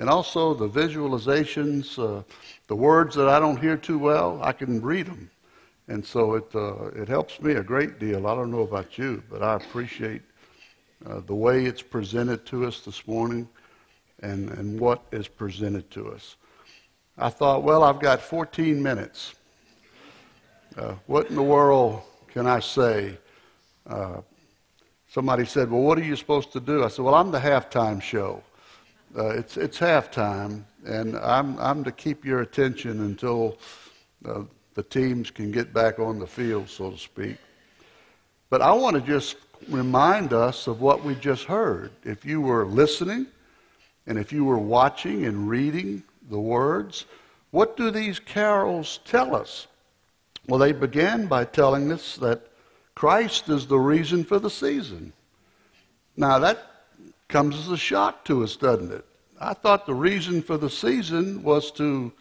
And 0.00 0.10
also 0.10 0.52
the 0.52 0.68
visualizations, 0.68 1.96
uh, 1.96 2.24
the 2.66 2.74
words 2.74 3.14
that 3.14 3.28
I 3.28 3.38
don't 3.38 3.60
hear 3.60 3.76
too 3.76 4.00
well, 4.00 4.40
I 4.42 4.50
can 4.50 4.82
read 4.82 5.06
them. 5.06 5.30
And 5.88 6.04
so 6.04 6.34
it, 6.34 6.54
uh, 6.54 6.86
it 6.96 7.08
helps 7.08 7.40
me 7.40 7.54
a 7.54 7.62
great 7.62 7.98
deal. 7.98 8.26
I 8.26 8.34
don't 8.34 8.50
know 8.50 8.62
about 8.62 8.96
you, 8.96 9.22
but 9.30 9.42
I 9.42 9.54
appreciate 9.54 10.22
uh, 11.06 11.20
the 11.20 11.34
way 11.34 11.66
it's 11.66 11.82
presented 11.82 12.46
to 12.46 12.64
us 12.66 12.80
this 12.80 13.06
morning 13.06 13.48
and, 14.20 14.50
and 14.50 14.80
what 14.80 15.02
is 15.12 15.28
presented 15.28 15.90
to 15.90 16.10
us. 16.10 16.36
I 17.18 17.28
thought, 17.28 17.62
well, 17.62 17.84
I've 17.84 18.00
got 18.00 18.20
14 18.20 18.82
minutes. 18.82 19.34
Uh, 20.76 20.94
what 21.06 21.28
in 21.28 21.36
the 21.36 21.42
world 21.42 22.02
can 22.28 22.46
I 22.46 22.60
say 22.60 23.18
uh, 23.86 24.22
somebody 25.08 25.44
said, 25.44 25.70
Well, 25.70 25.82
what 25.82 25.98
are 25.98 26.02
you 26.02 26.16
supposed 26.16 26.52
to 26.52 26.60
do? 26.60 26.82
I 26.82 26.88
said, 26.88 27.04
Well, 27.04 27.14
I'm 27.14 27.30
the 27.30 27.38
halftime 27.38 28.02
show. 28.02 28.42
Uh, 29.16 29.28
it's, 29.28 29.56
it's 29.56 29.78
halftime, 29.78 30.64
and 30.84 31.16
I'm, 31.16 31.56
I'm 31.60 31.84
to 31.84 31.92
keep 31.92 32.24
your 32.24 32.40
attention 32.40 33.00
until 33.02 33.58
uh, 34.24 34.42
the 34.74 34.82
teams 34.82 35.30
can 35.30 35.50
get 35.50 35.72
back 35.72 35.98
on 35.98 36.18
the 36.18 36.26
field, 36.26 36.68
so 36.68 36.90
to 36.90 36.98
speak. 36.98 37.36
But 38.50 38.62
I 38.62 38.72
want 38.72 38.96
to 38.96 39.02
just 39.02 39.36
remind 39.68 40.32
us 40.32 40.66
of 40.66 40.80
what 40.80 41.04
we 41.04 41.14
just 41.14 41.44
heard. 41.44 41.90
If 42.04 42.24
you 42.24 42.40
were 42.40 42.66
listening, 42.66 43.26
and 44.06 44.18
if 44.18 44.32
you 44.32 44.44
were 44.44 44.58
watching 44.58 45.24
and 45.24 45.48
reading 45.48 46.02
the 46.28 46.38
words, 46.38 47.06
what 47.50 47.76
do 47.76 47.90
these 47.90 48.18
carols 48.18 49.00
tell 49.04 49.34
us? 49.34 49.66
Well, 50.46 50.58
they 50.58 50.72
began 50.72 51.26
by 51.26 51.44
telling 51.44 51.90
us 51.90 52.16
that 52.16 52.48
Christ 52.94 53.48
is 53.48 53.66
the 53.66 53.78
reason 53.78 54.24
for 54.24 54.38
the 54.38 54.50
season. 54.50 55.12
Now, 56.16 56.38
that 56.38 56.70
comes 57.28 57.56
as 57.56 57.68
a 57.68 57.76
shock 57.76 58.24
to 58.26 58.44
us, 58.44 58.56
doesn't 58.56 58.92
it? 58.92 59.04
I 59.40 59.54
thought 59.54 59.86
the 59.86 59.94
reason 59.94 60.42
for 60.42 60.56
the 60.56 60.70
season 60.70 61.42
was 61.42 61.70
to 61.72 62.12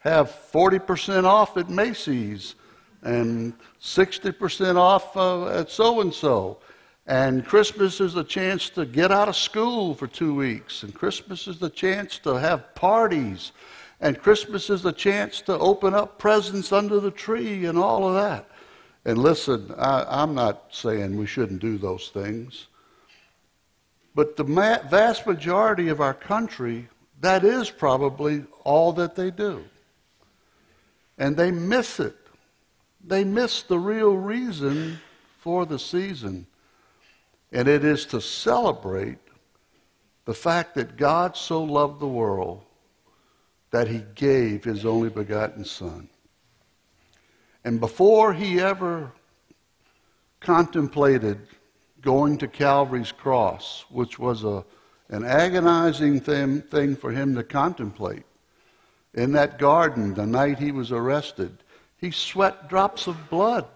have 0.00 0.30
40% 0.52 1.24
off 1.24 1.56
at 1.56 1.70
Macy's 1.70 2.54
and 3.02 3.54
60% 3.80 4.76
off 4.76 5.16
uh, 5.16 5.46
at 5.48 5.70
so 5.70 6.00
and 6.00 6.12
so. 6.12 6.58
And 7.06 7.44
Christmas 7.44 8.00
is 8.00 8.16
a 8.16 8.24
chance 8.24 8.70
to 8.70 8.84
get 8.84 9.10
out 9.10 9.28
of 9.28 9.36
school 9.36 9.94
for 9.94 10.06
two 10.06 10.34
weeks. 10.34 10.82
And 10.82 10.94
Christmas 10.94 11.48
is 11.48 11.58
the 11.58 11.70
chance 11.70 12.18
to 12.20 12.34
have 12.34 12.74
parties. 12.74 13.52
And 14.00 14.20
Christmas 14.20 14.70
is 14.70 14.82
the 14.82 14.92
chance 14.92 15.40
to 15.42 15.58
open 15.58 15.94
up 15.94 16.18
presents 16.18 16.72
under 16.72 17.00
the 17.00 17.10
tree 17.10 17.66
and 17.66 17.78
all 17.78 18.08
of 18.08 18.14
that. 18.14 18.48
And 19.04 19.18
listen, 19.18 19.74
I, 19.76 20.22
am 20.22 20.34
not 20.34 20.66
saying 20.70 21.16
we 21.16 21.26
shouldn't 21.26 21.60
do 21.60 21.78
those 21.78 22.08
things. 22.08 22.68
But 24.14 24.36
the 24.36 24.44
ma- 24.44 24.82
vast 24.88 25.26
majority 25.26 25.88
of 25.88 26.00
our 26.00 26.14
country, 26.14 26.88
that 27.20 27.44
is 27.44 27.70
probably 27.70 28.44
all 28.64 28.92
that 28.94 29.14
they 29.14 29.30
do. 29.30 29.64
And 31.20 31.36
they 31.36 31.50
miss 31.50 32.00
it. 32.00 32.16
They 33.06 33.24
miss 33.24 33.62
the 33.62 33.78
real 33.78 34.16
reason 34.16 34.98
for 35.38 35.66
the 35.66 35.78
season. 35.78 36.46
And 37.52 37.68
it 37.68 37.84
is 37.84 38.06
to 38.06 38.22
celebrate 38.22 39.18
the 40.24 40.34
fact 40.34 40.74
that 40.76 40.96
God 40.96 41.36
so 41.36 41.62
loved 41.62 42.00
the 42.00 42.08
world 42.08 42.62
that 43.70 43.86
he 43.86 44.02
gave 44.14 44.64
his 44.64 44.86
only 44.86 45.10
begotten 45.10 45.64
Son. 45.64 46.08
And 47.64 47.80
before 47.80 48.32
he 48.32 48.58
ever 48.58 49.12
contemplated 50.40 51.38
going 52.00 52.38
to 52.38 52.48
Calvary's 52.48 53.12
cross, 53.12 53.84
which 53.90 54.18
was 54.18 54.42
a, 54.42 54.64
an 55.10 55.24
agonizing 55.24 56.18
thing, 56.20 56.62
thing 56.62 56.96
for 56.96 57.10
him 57.10 57.34
to 57.34 57.42
contemplate, 57.42 58.24
in 59.14 59.32
that 59.32 59.58
garden 59.58 60.14
the 60.14 60.26
night 60.26 60.58
he 60.58 60.72
was 60.72 60.92
arrested, 60.92 61.56
he 61.98 62.10
sweat 62.10 62.68
drops 62.68 63.06
of 63.06 63.28
blood. 63.28 63.66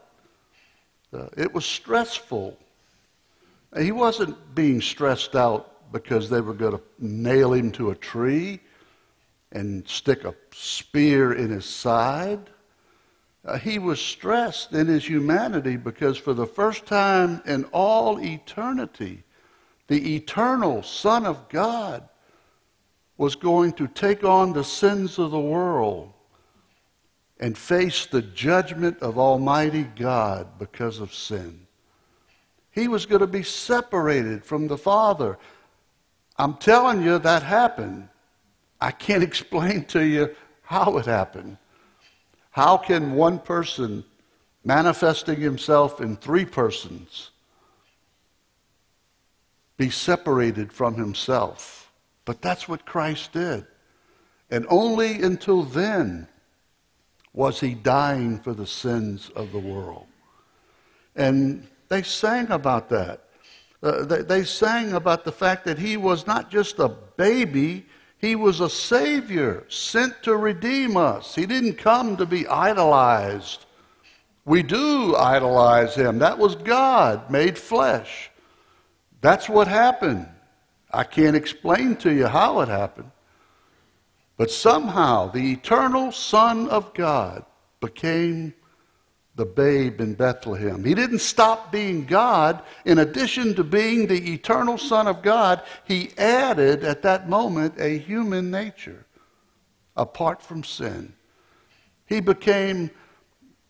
Uh, 1.12 1.26
it 1.36 1.52
was 1.52 1.64
stressful. 1.64 2.58
He 3.76 3.92
wasn't 3.92 4.54
being 4.54 4.80
stressed 4.80 5.34
out 5.34 5.92
because 5.92 6.30
they 6.30 6.40
were 6.40 6.54
going 6.54 6.76
to 6.76 6.82
nail 6.98 7.52
him 7.52 7.70
to 7.72 7.90
a 7.90 7.94
tree 7.94 8.60
and 9.52 9.86
stick 9.88 10.24
a 10.24 10.34
spear 10.52 11.32
in 11.32 11.50
his 11.50 11.64
side. 11.64 12.50
Uh, 13.44 13.58
he 13.58 13.78
was 13.78 14.00
stressed 14.00 14.72
in 14.72 14.86
his 14.86 15.08
humanity 15.08 15.76
because 15.76 16.16
for 16.16 16.34
the 16.34 16.46
first 16.46 16.86
time 16.86 17.42
in 17.46 17.64
all 17.66 18.18
eternity, 18.20 19.22
the 19.86 20.16
eternal 20.16 20.82
Son 20.82 21.26
of 21.26 21.48
God 21.48 22.08
was 23.16 23.36
going 23.36 23.72
to 23.72 23.86
take 23.86 24.24
on 24.24 24.52
the 24.52 24.64
sins 24.64 25.18
of 25.18 25.30
the 25.30 25.38
world 25.38 26.12
and 27.38 27.56
face 27.56 28.06
the 28.06 28.22
judgment 28.22 28.98
of 29.00 29.18
Almighty 29.18 29.84
God 29.96 30.58
because 30.58 31.00
of 31.00 31.14
sin. 31.14 31.66
He 32.70 32.88
was 32.88 33.06
going 33.06 33.20
to 33.20 33.26
be 33.26 33.42
separated 33.42 34.44
from 34.44 34.66
the 34.66 34.78
Father. 34.78 35.38
I'm 36.36 36.54
telling 36.54 37.02
you, 37.02 37.18
that 37.18 37.42
happened. 37.42 38.08
I 38.80 38.90
can't 38.90 39.22
explain 39.30 39.84
to 39.86 40.04
you 40.04 40.34
how 40.62 40.98
it 40.98 41.06
happened. 41.06 41.58
How 42.50 42.76
can 42.76 43.14
one 43.14 43.38
person 43.38 44.04
manifesting 44.64 45.40
himself 45.40 46.00
in 46.00 46.16
three 46.16 46.44
persons 46.44 47.30
be 49.76 49.90
separated 49.90 50.72
from 50.72 50.94
himself? 50.94 51.83
But 52.24 52.40
that's 52.40 52.68
what 52.68 52.86
Christ 52.86 53.32
did. 53.32 53.66
And 54.50 54.66
only 54.68 55.22
until 55.22 55.62
then 55.62 56.28
was 57.32 57.60
he 57.60 57.74
dying 57.74 58.38
for 58.38 58.54
the 58.54 58.66
sins 58.66 59.30
of 59.34 59.52
the 59.52 59.58
world. 59.58 60.06
And 61.16 61.66
they 61.88 62.02
sang 62.02 62.50
about 62.50 62.88
that. 62.90 63.24
Uh, 63.82 64.04
they, 64.04 64.22
they 64.22 64.44
sang 64.44 64.92
about 64.92 65.24
the 65.24 65.32
fact 65.32 65.64
that 65.64 65.78
he 65.78 65.96
was 65.96 66.26
not 66.26 66.50
just 66.50 66.78
a 66.78 66.88
baby, 66.88 67.84
he 68.18 68.36
was 68.36 68.60
a 68.60 68.70
Savior 68.70 69.66
sent 69.68 70.22
to 70.22 70.36
redeem 70.36 70.96
us. 70.96 71.34
He 71.34 71.44
didn't 71.44 71.74
come 71.74 72.16
to 72.16 72.24
be 72.24 72.46
idolized. 72.46 73.66
We 74.46 74.62
do 74.62 75.14
idolize 75.16 75.94
Him. 75.94 76.18
That 76.18 76.38
was 76.38 76.54
God 76.54 77.30
made 77.30 77.58
flesh. 77.58 78.30
That's 79.20 79.48
what 79.48 79.68
happened. 79.68 80.26
I 80.94 81.04
can't 81.04 81.36
explain 81.36 81.96
to 81.96 82.12
you 82.12 82.26
how 82.26 82.60
it 82.60 82.68
happened. 82.68 83.10
But 84.36 84.50
somehow 84.50 85.30
the 85.30 85.52
eternal 85.52 86.12
Son 86.12 86.68
of 86.68 86.94
God 86.94 87.44
became 87.80 88.54
the 89.36 89.44
babe 89.44 90.00
in 90.00 90.14
Bethlehem. 90.14 90.84
He 90.84 90.94
didn't 90.94 91.18
stop 91.18 91.72
being 91.72 92.04
God. 92.04 92.62
In 92.84 92.98
addition 92.98 93.54
to 93.56 93.64
being 93.64 94.06
the 94.06 94.32
eternal 94.32 94.78
Son 94.78 95.08
of 95.08 95.22
God, 95.22 95.62
he 95.84 96.12
added 96.16 96.84
at 96.84 97.02
that 97.02 97.28
moment 97.28 97.74
a 97.78 97.98
human 97.98 98.50
nature 98.50 99.06
apart 99.96 100.42
from 100.42 100.62
sin. 100.62 101.12
He 102.06 102.20
became, 102.20 102.90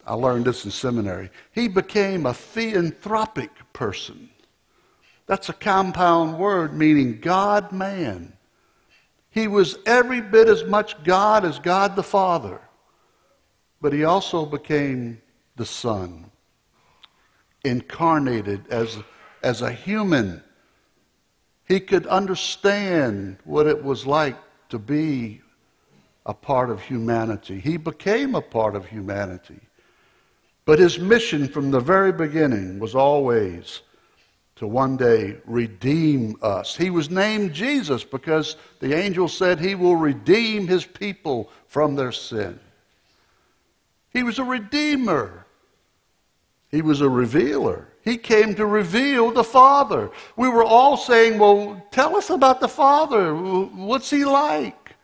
I 0.07 0.15
learned 0.15 0.45
this 0.45 0.65
in 0.65 0.71
seminary, 0.71 1.31
he 1.53 1.69
became 1.69 2.27
a 2.27 2.33
theanthropic 2.33 3.51
person. 3.73 4.29
That's 5.27 5.49
a 5.49 5.55
compound 5.55 6.39
word 6.39 6.75
meaning 6.75 7.21
God 7.21 7.73
man. 7.73 8.35
He 9.31 9.49
was 9.49 9.79
every 9.85 10.21
bit 10.21 10.49
as 10.49 10.65
much 10.65 11.03
God 11.03 11.45
as 11.45 11.59
God 11.59 11.97
the 11.97 12.03
Father, 12.03 12.61
but 13.81 13.93
he 13.93 14.05
also 14.05 14.47
became 14.47 15.21
the 15.57 15.65
Son, 15.65 16.31
incarnated 17.65 18.65
as, 18.71 18.99
as 19.43 19.63
a 19.63 19.73
human. 19.73 20.43
He 21.67 21.81
could 21.81 22.07
understand 22.07 23.39
what 23.45 23.67
it 23.67 23.83
was 23.83 24.07
like 24.07 24.37
to 24.69 24.79
be 24.79 25.41
a 26.27 26.35
part 26.35 26.71
of 26.71 26.81
humanity. 26.81 27.59
He 27.59 27.77
became 27.77 28.35
a 28.35 28.41
part 28.41 28.77
of 28.77 28.87
humanity. 28.87 29.61
But 30.65 30.79
his 30.79 30.99
mission 30.99 31.49
from 31.49 31.71
the 31.71 31.81
very 31.81 32.13
beginning 32.13 32.79
was 32.79 32.95
always 32.95 33.83
to 34.57 34.67
one 34.67 34.97
day 34.97 35.37
redeem 35.45 36.37
us. 36.43 36.77
He 36.77 36.91
was 36.91 37.11
named 37.11 37.53
Jesus 37.53 38.05
because 38.05 38.57
the 38.81 38.95
angel 38.95 39.29
said 39.29 39.59
he 39.59 39.75
will 39.75 39.97
redeem 39.97 40.67
his 40.67 40.85
people 40.85 41.51
from 41.67 41.97
their 41.97 42.13
sin. 42.13 42.61
He 44.11 44.23
was 44.23 44.39
a 44.39 44.45
redeemer. 44.45 45.45
He 46.71 46.83
was 46.83 47.01
a 47.01 47.09
revealer. 47.09 47.89
He 48.03 48.17
came 48.17 48.55
to 48.55 48.67
reveal 48.67 49.31
the 49.31 49.45
Father. 49.45 50.11
We 50.37 50.49
were 50.49 50.65
all 50.65 50.97
saying, 50.97 51.39
Well, 51.39 51.85
tell 51.91 52.17
us 52.17 52.31
about 52.31 52.61
the 52.61 52.69
Father. 52.69 53.35
What's 53.35 54.11
he 54.11 54.25
like? 54.25 54.95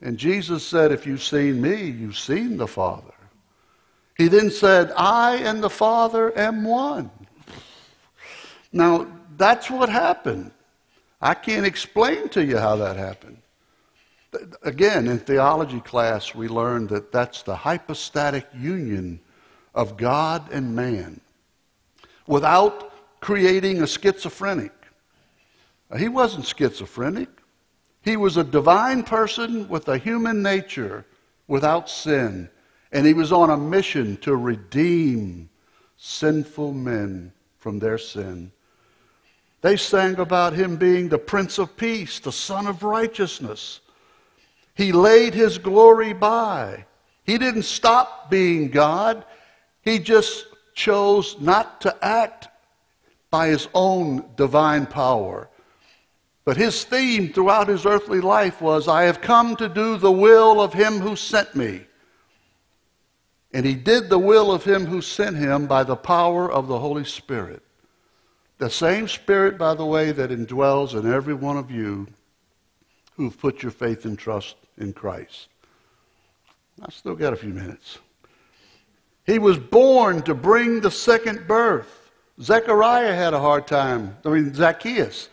And 0.00 0.16
Jesus 0.16 0.66
said, 0.66 0.92
If 0.92 1.06
you've 1.06 1.22
seen 1.22 1.60
me, 1.60 1.84
you've 1.84 2.18
seen 2.18 2.56
the 2.56 2.66
Father. 2.66 3.14
He 4.16 4.28
then 4.28 4.50
said, 4.50 4.92
I 4.96 5.36
and 5.36 5.62
the 5.62 5.70
Father 5.70 6.36
am 6.38 6.64
one. 6.64 7.10
Now, 8.72 9.06
that's 9.36 9.70
what 9.70 9.88
happened. 9.88 10.50
I 11.20 11.34
can't 11.34 11.66
explain 11.66 12.28
to 12.30 12.44
you 12.44 12.58
how 12.58 12.76
that 12.76 12.96
happened. 12.96 13.38
Again, 14.62 15.08
in 15.08 15.18
theology 15.18 15.80
class, 15.80 16.34
we 16.34 16.48
learned 16.48 16.88
that 16.88 17.12
that's 17.12 17.42
the 17.42 17.54
hypostatic 17.54 18.48
union 18.54 19.20
of 19.74 19.96
God 19.96 20.50
and 20.50 20.74
man 20.74 21.20
without 22.26 22.92
creating 23.20 23.82
a 23.82 23.86
schizophrenic. 23.86 24.72
He 25.96 26.08
wasn't 26.08 26.46
schizophrenic. 26.46 27.28
He 28.02 28.16
was 28.16 28.36
a 28.36 28.44
divine 28.44 29.02
person 29.02 29.68
with 29.68 29.88
a 29.88 29.98
human 29.98 30.42
nature 30.42 31.04
without 31.46 31.88
sin. 31.88 32.48
And 32.90 33.06
he 33.06 33.14
was 33.14 33.32
on 33.32 33.50
a 33.50 33.56
mission 33.56 34.16
to 34.18 34.34
redeem 34.34 35.50
sinful 35.96 36.72
men 36.72 37.32
from 37.58 37.78
their 37.78 37.98
sin. 37.98 38.50
They 39.62 39.76
sang 39.76 40.18
about 40.18 40.52
him 40.52 40.76
being 40.76 41.08
the 41.08 41.18
Prince 41.18 41.58
of 41.58 41.76
Peace, 41.76 42.18
the 42.18 42.32
Sun 42.32 42.66
of 42.66 42.82
Righteousness. 42.82 43.80
He 44.74 44.90
laid 44.92 45.34
his 45.34 45.58
glory 45.58 46.12
by. 46.12 46.84
He 47.24 47.38
didn't 47.38 47.62
stop 47.62 48.28
being 48.28 48.68
God. 48.68 49.24
He 49.80 50.00
just 50.00 50.46
chose 50.74 51.40
not 51.40 51.80
to 51.82 52.04
act 52.04 52.48
by 53.30 53.48
his 53.48 53.68
own 53.72 54.24
divine 54.36 54.86
power. 54.86 55.48
But 56.44 56.56
his 56.56 56.82
theme 56.82 57.32
throughout 57.32 57.68
his 57.68 57.86
earthly 57.86 58.20
life 58.20 58.60
was 58.60 58.88
I 58.88 59.04
have 59.04 59.20
come 59.20 59.54
to 59.56 59.68
do 59.68 59.96
the 59.96 60.10
will 60.10 60.60
of 60.60 60.72
him 60.72 60.98
who 60.98 61.14
sent 61.14 61.54
me. 61.54 61.86
And 63.52 63.64
he 63.64 63.74
did 63.74 64.10
the 64.10 64.18
will 64.18 64.50
of 64.50 64.64
him 64.64 64.86
who 64.86 65.00
sent 65.02 65.36
him 65.36 65.66
by 65.66 65.84
the 65.84 65.94
power 65.94 66.50
of 66.50 66.66
the 66.66 66.80
Holy 66.80 67.04
Spirit. 67.04 67.62
The 68.62 68.70
same 68.70 69.08
Spirit, 69.08 69.58
by 69.58 69.74
the 69.74 69.84
way, 69.84 70.12
that 70.12 70.30
indwells 70.30 70.94
in 70.94 71.12
every 71.12 71.34
one 71.34 71.56
of 71.56 71.68
you 71.68 72.06
who've 73.16 73.36
put 73.36 73.60
your 73.60 73.72
faith 73.72 74.04
and 74.04 74.16
trust 74.16 74.54
in 74.78 74.92
Christ. 74.92 75.48
I 76.80 76.88
still 76.92 77.16
got 77.16 77.32
a 77.32 77.36
few 77.36 77.52
minutes. 77.52 77.98
He 79.26 79.40
was 79.40 79.58
born 79.58 80.22
to 80.22 80.34
bring 80.34 80.80
the 80.80 80.92
second 80.92 81.48
birth. 81.48 82.12
Zechariah 82.40 83.12
had 83.12 83.34
a 83.34 83.40
hard 83.40 83.66
time. 83.66 84.16
I 84.24 84.28
mean, 84.28 84.54
Zacchaeus. 84.54 85.28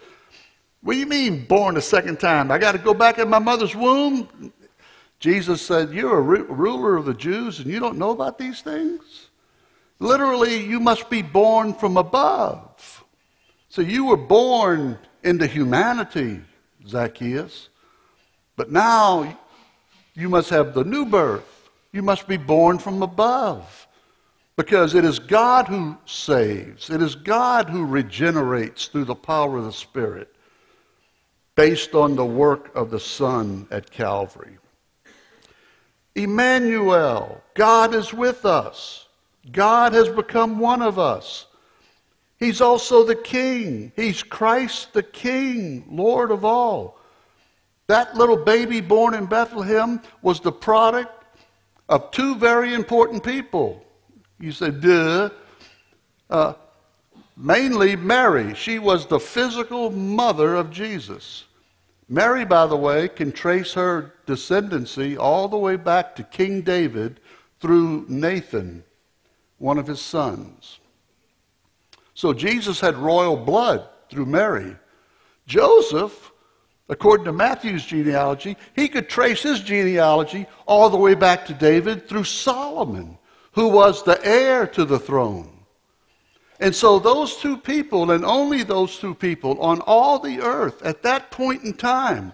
What 0.81 0.93
do 0.93 0.99
you 0.99 1.05
mean, 1.05 1.45
born 1.45 1.77
a 1.77 1.81
second 1.81 2.19
time? 2.19 2.49
I 2.49 2.57
got 2.57 2.71
to 2.71 2.79
go 2.79 2.95
back 2.95 3.19
in 3.19 3.29
my 3.29 3.37
mother's 3.37 3.75
womb? 3.75 4.51
Jesus 5.19 5.61
said, 5.61 5.91
You're 5.91 6.17
a 6.17 6.43
ruler 6.45 6.97
of 6.97 7.05
the 7.05 7.13
Jews 7.13 7.59
and 7.59 7.67
you 7.67 7.79
don't 7.79 7.99
know 7.99 8.09
about 8.09 8.39
these 8.39 8.63
things? 8.63 9.29
Literally, 9.99 10.65
you 10.65 10.79
must 10.79 11.11
be 11.11 11.21
born 11.21 11.75
from 11.75 11.95
above. 11.95 12.68
So 13.69 13.81
you 13.81 14.05
were 14.05 14.17
born 14.17 14.97
into 15.23 15.45
humanity, 15.45 16.41
Zacchaeus, 16.87 17.69
but 18.55 18.71
now 18.71 19.37
you 20.15 20.27
must 20.27 20.49
have 20.49 20.73
the 20.73 20.83
new 20.83 21.05
birth. 21.05 21.69
You 21.91 22.01
must 22.01 22.27
be 22.27 22.37
born 22.37 22.79
from 22.79 23.01
above. 23.01 23.87
Because 24.55 24.93
it 24.93 25.05
is 25.05 25.19
God 25.19 25.67
who 25.67 25.97
saves, 26.05 26.89
it 26.89 27.01
is 27.01 27.15
God 27.15 27.69
who 27.69 27.85
regenerates 27.85 28.87
through 28.87 29.05
the 29.05 29.15
power 29.15 29.57
of 29.57 29.63
the 29.63 29.71
Spirit 29.71 30.35
based 31.55 31.93
on 31.93 32.15
the 32.15 32.25
work 32.25 32.75
of 32.75 32.89
the 32.89 32.99
Son 32.99 33.67
at 33.71 33.89
Calvary. 33.89 34.57
Emmanuel, 36.15 37.41
God 37.53 37.95
is 37.95 38.13
with 38.13 38.45
us. 38.45 39.07
God 39.51 39.93
has 39.93 40.09
become 40.09 40.59
one 40.59 40.81
of 40.81 40.99
us. 40.99 41.45
He's 42.39 42.61
also 42.61 43.03
the 43.03 43.15
King. 43.15 43.91
He's 43.95 44.23
Christ 44.23 44.93
the 44.93 45.03
King, 45.03 45.85
Lord 45.89 46.31
of 46.31 46.45
all. 46.45 46.99
That 47.87 48.15
little 48.15 48.37
baby 48.37 48.81
born 48.81 49.13
in 49.13 49.25
Bethlehem 49.25 50.01
was 50.21 50.39
the 50.39 50.51
product 50.51 51.11
of 51.89 52.11
two 52.11 52.35
very 52.35 52.73
important 52.73 53.23
people. 53.23 53.83
You 54.39 54.51
say, 54.51 54.71
duh. 54.71 55.31
Uh, 56.29 56.53
mainly 57.35 57.95
Mary. 57.95 58.53
She 58.53 58.79
was 58.79 59.05
the 59.05 59.19
physical 59.19 59.89
mother 59.89 60.55
of 60.55 60.69
Jesus. 60.69 61.45
Mary, 62.07 62.45
by 62.45 62.67
the 62.67 62.77
way, 62.77 63.07
can 63.07 63.31
trace 63.31 63.73
her 63.73 64.13
descendancy 64.27 65.17
all 65.17 65.47
the 65.47 65.57
way 65.57 65.75
back 65.75 66.15
to 66.15 66.23
King 66.23 66.61
David 66.61 67.19
through 67.59 68.05
Nathan, 68.07 68.83
one 69.57 69.77
of 69.77 69.87
his 69.87 70.01
sons. 70.01 70.78
So 72.19 72.33
Jesus 72.33 72.81
had 72.81 72.97
royal 72.97 73.37
blood 73.37 73.87
through 74.09 74.25
Mary. 74.25 74.75
Joseph, 75.47 76.33
according 76.89 77.23
to 77.23 77.31
Matthew's 77.31 77.85
genealogy, 77.85 78.57
he 78.75 78.89
could 78.89 79.07
trace 79.07 79.41
his 79.41 79.61
genealogy 79.61 80.45
all 80.65 80.89
the 80.89 80.97
way 80.97 81.13
back 81.15 81.45
to 81.45 81.53
David 81.53 82.09
through 82.09 82.25
Solomon, 82.25 83.17
who 83.53 83.69
was 83.69 84.03
the 84.03 84.19
heir 84.21 84.67
to 84.67 84.83
the 84.83 84.99
throne. 84.99 85.49
And 86.59 86.75
so 86.75 86.99
those 86.99 87.37
two 87.37 87.55
people, 87.55 88.11
and 88.11 88.25
only 88.25 88.63
those 88.63 88.99
two 88.99 89.15
people 89.15 89.57
on 89.61 89.79
all 89.79 90.19
the 90.19 90.41
earth 90.41 90.81
at 90.81 91.03
that 91.03 91.31
point 91.31 91.63
in 91.63 91.71
time, 91.71 92.33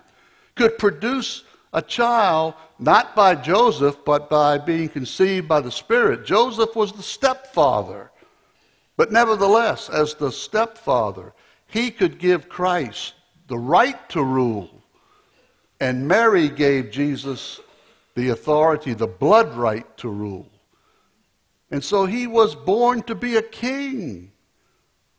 could 0.56 0.80
produce 0.80 1.44
a 1.74 1.82
child 1.84 2.56
not 2.80 3.16
by 3.16 3.36
Joseph, 3.36 4.04
but 4.04 4.32
by 4.32 4.58
being 4.58 4.90
conceived 4.90 5.48
by 5.48 5.62
the 5.62 5.72
Spirit. 5.72 6.26
Joseph 6.26 6.76
was 6.76 6.92
the 6.92 7.04
stepfather. 7.04 8.10
But 8.98 9.12
nevertheless, 9.12 9.90
as 9.90 10.14
the 10.14 10.32
stepfather, 10.32 11.34
he 11.68 11.92
could 11.92 12.20
give 12.20 12.50
Christ 12.50 13.14
the 13.48 13.58
right 13.58 14.08
to 14.10 14.24
rule. 14.24 14.84
And 15.80 16.08
Mary 16.08 16.50
gave 16.50 16.92
Jesus 16.92 17.60
the 18.16 18.30
authority, 18.30 18.94
the 18.94 19.08
blood 19.08 19.54
right 19.56 19.86
to 19.98 20.10
rule. 20.10 20.50
And 21.70 21.84
so 21.84 22.06
he 22.06 22.28
was 22.28 22.56
born 22.56 23.04
to 23.04 23.16
be 23.16 23.36
a 23.36 23.42
king, 23.42 24.32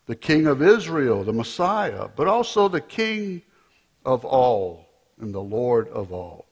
the 0.07 0.16
king 0.16 0.47
of 0.47 0.62
Israel, 0.62 1.24
the 1.24 1.33
Messiah, 1.33 2.09
but 2.16 2.29
also 2.29 2.68
the 2.68 2.81
king 2.81 3.43
of 4.05 4.24
all 4.24 4.89
and 5.20 5.35
the 5.35 5.43
Lord 5.43 5.89
of 5.89 6.12
all. 6.12 6.47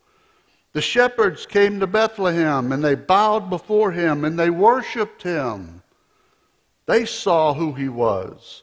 The 0.73 0.83
shepherds 0.83 1.47
came 1.47 1.79
to 1.81 1.87
Bethlehem 1.87 2.73
and 2.73 2.83
they 2.83 2.97
bowed 2.97 3.49
before 3.49 3.93
him 3.93 4.25
and 4.25 4.39
they 4.39 4.51
worshiped 4.51 5.23
him. 5.23 5.84
They 6.87 7.05
saw 7.05 7.55
who 7.55 7.73
he 7.73 7.89
was. 7.89 8.63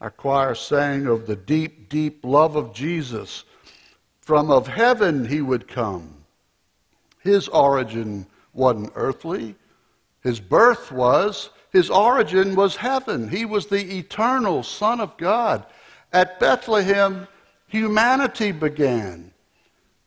Our 0.00 0.10
choir 0.10 0.54
sang 0.54 1.06
of 1.06 1.26
the 1.26 1.36
deep, 1.36 1.88
deep 1.88 2.24
love 2.24 2.56
of 2.56 2.72
Jesus. 2.74 3.44
From 4.20 4.50
of 4.50 4.66
heaven 4.66 5.24
he 5.24 5.40
would 5.40 5.68
come. 5.68 6.24
His 7.20 7.48
origin 7.48 8.26
wasn't 8.52 8.92
earthly, 8.94 9.54
His 10.22 10.40
birth 10.40 10.92
was, 10.92 11.50
his 11.72 11.88
origin 11.88 12.54
was 12.54 12.76
heaven. 12.76 13.28
He 13.28 13.44
was 13.46 13.66
the 13.66 13.98
eternal 13.98 14.62
Son 14.62 15.00
of 15.00 15.16
God. 15.16 15.64
At 16.12 16.38
Bethlehem, 16.38 17.26
humanity 17.66 18.52
began. 18.52 19.32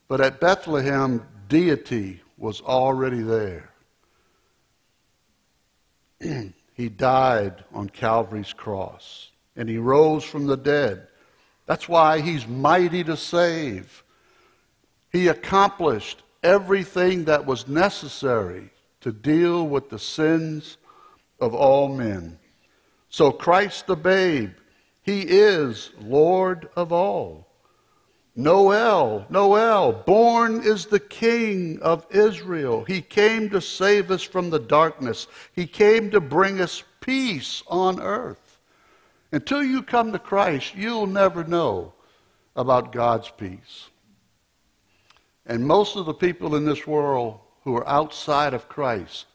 But 0.08 0.22
at 0.22 0.40
Bethlehem, 0.40 1.26
deity 1.50 2.22
was 2.38 2.62
already 2.62 3.22
there. 3.22 3.72
he 6.76 6.90
died 6.90 7.64
on 7.74 7.90
Calvary's 7.90 8.54
cross, 8.54 9.32
and 9.56 9.70
he 9.70 9.78
rose 9.78 10.26
from 10.26 10.46
the 10.46 10.58
dead. 10.58 11.08
That's 11.66 11.90
why 11.90 12.20
he's 12.20 12.46
mighty 12.46 13.04
to 13.06 13.16
save. 13.16 14.04
He 15.10 15.30
accomplished 15.30 16.22
everything 16.44 17.26
that 17.26 17.46
was 17.46 17.68
necessary 17.68 18.70
to 19.02 19.14
deal 19.14 19.66
with 19.66 19.90
the 19.90 19.98
sins 19.98 20.78
of 21.40 21.56
all 21.56 21.88
men. 21.88 22.38
So 23.10 23.32
Christ 23.32 23.88
the 23.88 23.96
babe, 23.96 24.52
he 25.02 25.22
is 25.22 25.92
Lord 26.02 26.68
of 26.76 26.92
all. 26.92 27.45
Noel, 28.36 29.26
Noel, 29.30 29.94
born 29.94 30.62
is 30.62 30.88
the 30.88 31.00
King 31.00 31.80
of 31.82 32.06
Israel. 32.10 32.84
He 32.84 33.02
came 33.02 33.50
to 33.52 33.62
save 33.62 34.12
us 34.12 34.24
from 34.24 34.50
the 34.50 34.60
darkness. 34.60 35.28
He 35.54 35.66
came 35.66 36.12
to 36.12 36.20
bring 36.20 36.60
us 36.60 36.84
peace 37.00 37.64
on 37.68 38.02
earth. 38.02 38.60
Until 39.32 39.64
you 39.64 39.82
come 39.82 40.12
to 40.12 40.20
Christ, 40.20 40.76
you'll 40.76 41.08
never 41.08 41.46
know 41.46 41.94
about 42.58 42.92
God's 42.92 43.30
peace. 43.30 43.90
And 45.46 45.66
most 45.66 45.96
of 45.96 46.06
the 46.06 46.14
people 46.14 46.56
in 46.56 46.66
this 46.66 46.86
world 46.86 47.40
who 47.64 47.76
are 47.78 47.88
outside 47.88 48.54
of 48.54 48.68
Christ, 48.68 49.28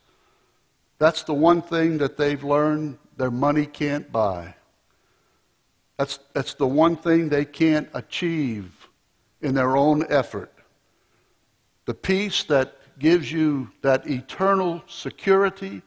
that's 0.98 1.22
the 1.22 1.34
one 1.34 1.62
thing 1.62 1.98
that 1.98 2.18
they've 2.18 2.44
learned 2.44 2.98
their 3.16 3.30
money 3.30 3.64
can't 3.64 4.12
buy. 4.12 4.54
That's, 5.96 6.18
that's 6.34 6.54
the 6.54 6.66
one 6.66 6.96
thing 6.96 7.28
they 7.28 7.44
can't 7.46 7.88
achieve 7.94 8.79
in 9.42 9.54
their 9.54 9.76
own 9.76 10.04
effort. 10.08 10.52
The 11.86 11.94
peace 11.94 12.44
that 12.44 12.76
gives 12.98 13.32
you 13.32 13.70
that 13.82 14.06
eternal 14.06 14.82
security 14.86 15.82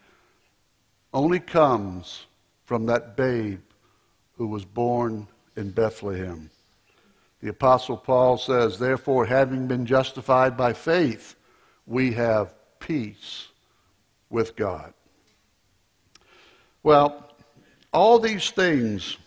only 1.13 1.39
comes 1.39 2.25
from 2.65 2.87
that 2.87 3.15
babe 3.15 3.61
who 4.37 4.47
was 4.47 4.65
born 4.65 5.27
in 5.55 5.69
Bethlehem. 5.69 6.49
The 7.41 7.49
Apostle 7.49 7.97
Paul 7.97 8.37
says, 8.37 8.79
Therefore, 8.79 9.25
having 9.25 9.67
been 9.67 9.85
justified 9.85 10.57
by 10.57 10.73
faith, 10.73 11.35
we 11.85 12.13
have 12.13 12.53
peace 12.79 13.49
with 14.29 14.55
God. 14.55 14.93
Well, 16.81 17.35
all 17.93 18.17
these 18.17 18.49
things 18.49 19.17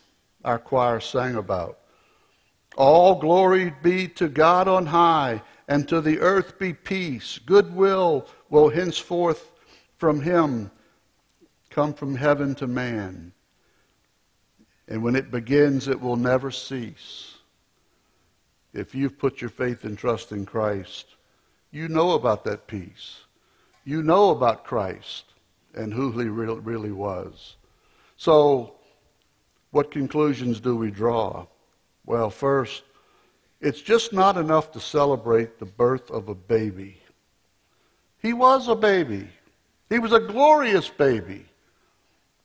our 0.45 0.59
choir 0.59 1.01
sang 1.01 1.35
about. 1.35 1.79
All 2.77 3.17
glory 3.17 3.73
be 3.83 4.09
to 4.09 4.29
God 4.29 4.69
on 4.69 4.87
high, 4.87 5.43
and 5.69 5.89
to 5.89 6.01
the 6.01 6.21
earth 6.21 6.59
be 6.59 6.73
peace. 6.73 7.39
Goodwill 7.39 8.29
will 8.51 8.69
henceforth 8.69 9.51
from 9.97 10.21
him 10.21 10.71
come 11.71 11.95
from 11.95 12.15
heaven 12.15 12.55
to 12.57 12.67
man. 12.67 13.33
And 14.89 15.03
when 15.03 15.17
it 15.17 15.31
begins, 15.31 15.89
it 15.89 16.01
will 16.01 16.17
never 16.17 16.51
cease 16.51 17.37
if 18.77 18.95
you've 18.95 19.19
put 19.19 19.41
your 19.41 19.51
faith 19.51 19.85
and 19.85 19.97
trust 19.97 20.33
in 20.33 20.45
Christ, 20.45 21.17
you 21.71 21.89
know 21.89 22.13
about 22.13 22.45
that 22.45 22.67
peace. 22.67 23.21
You 23.85 24.03
know 24.03 24.31
about 24.31 24.65
Christ 24.65 25.25
and 25.75 25.93
who 25.93 26.13
he 26.13 26.27
really 26.29 26.93
was. 26.93 27.57
So, 28.17 28.75
what 29.71 29.91
conclusions 29.91 30.61
do 30.61 30.77
we 30.77 30.91
draw? 30.91 31.47
Well, 32.07 32.31
first, 32.31 32.85
it's 33.61 33.83
just 33.83 34.13
not 34.13 34.37
enough 34.37 34.71
to 34.73 34.81
celebrate 34.81 35.59
the 35.59 35.67
birth 35.67 36.11
of 36.11 36.29
a 36.29 36.35
baby. 36.35 36.99
He 38.23 38.33
was 38.33 38.69
a 38.69 38.77
baby. 38.77 39.29
He 39.91 39.99
was 39.99 40.13
a 40.13 40.21
glorious 40.21 40.89
baby. 40.89 41.45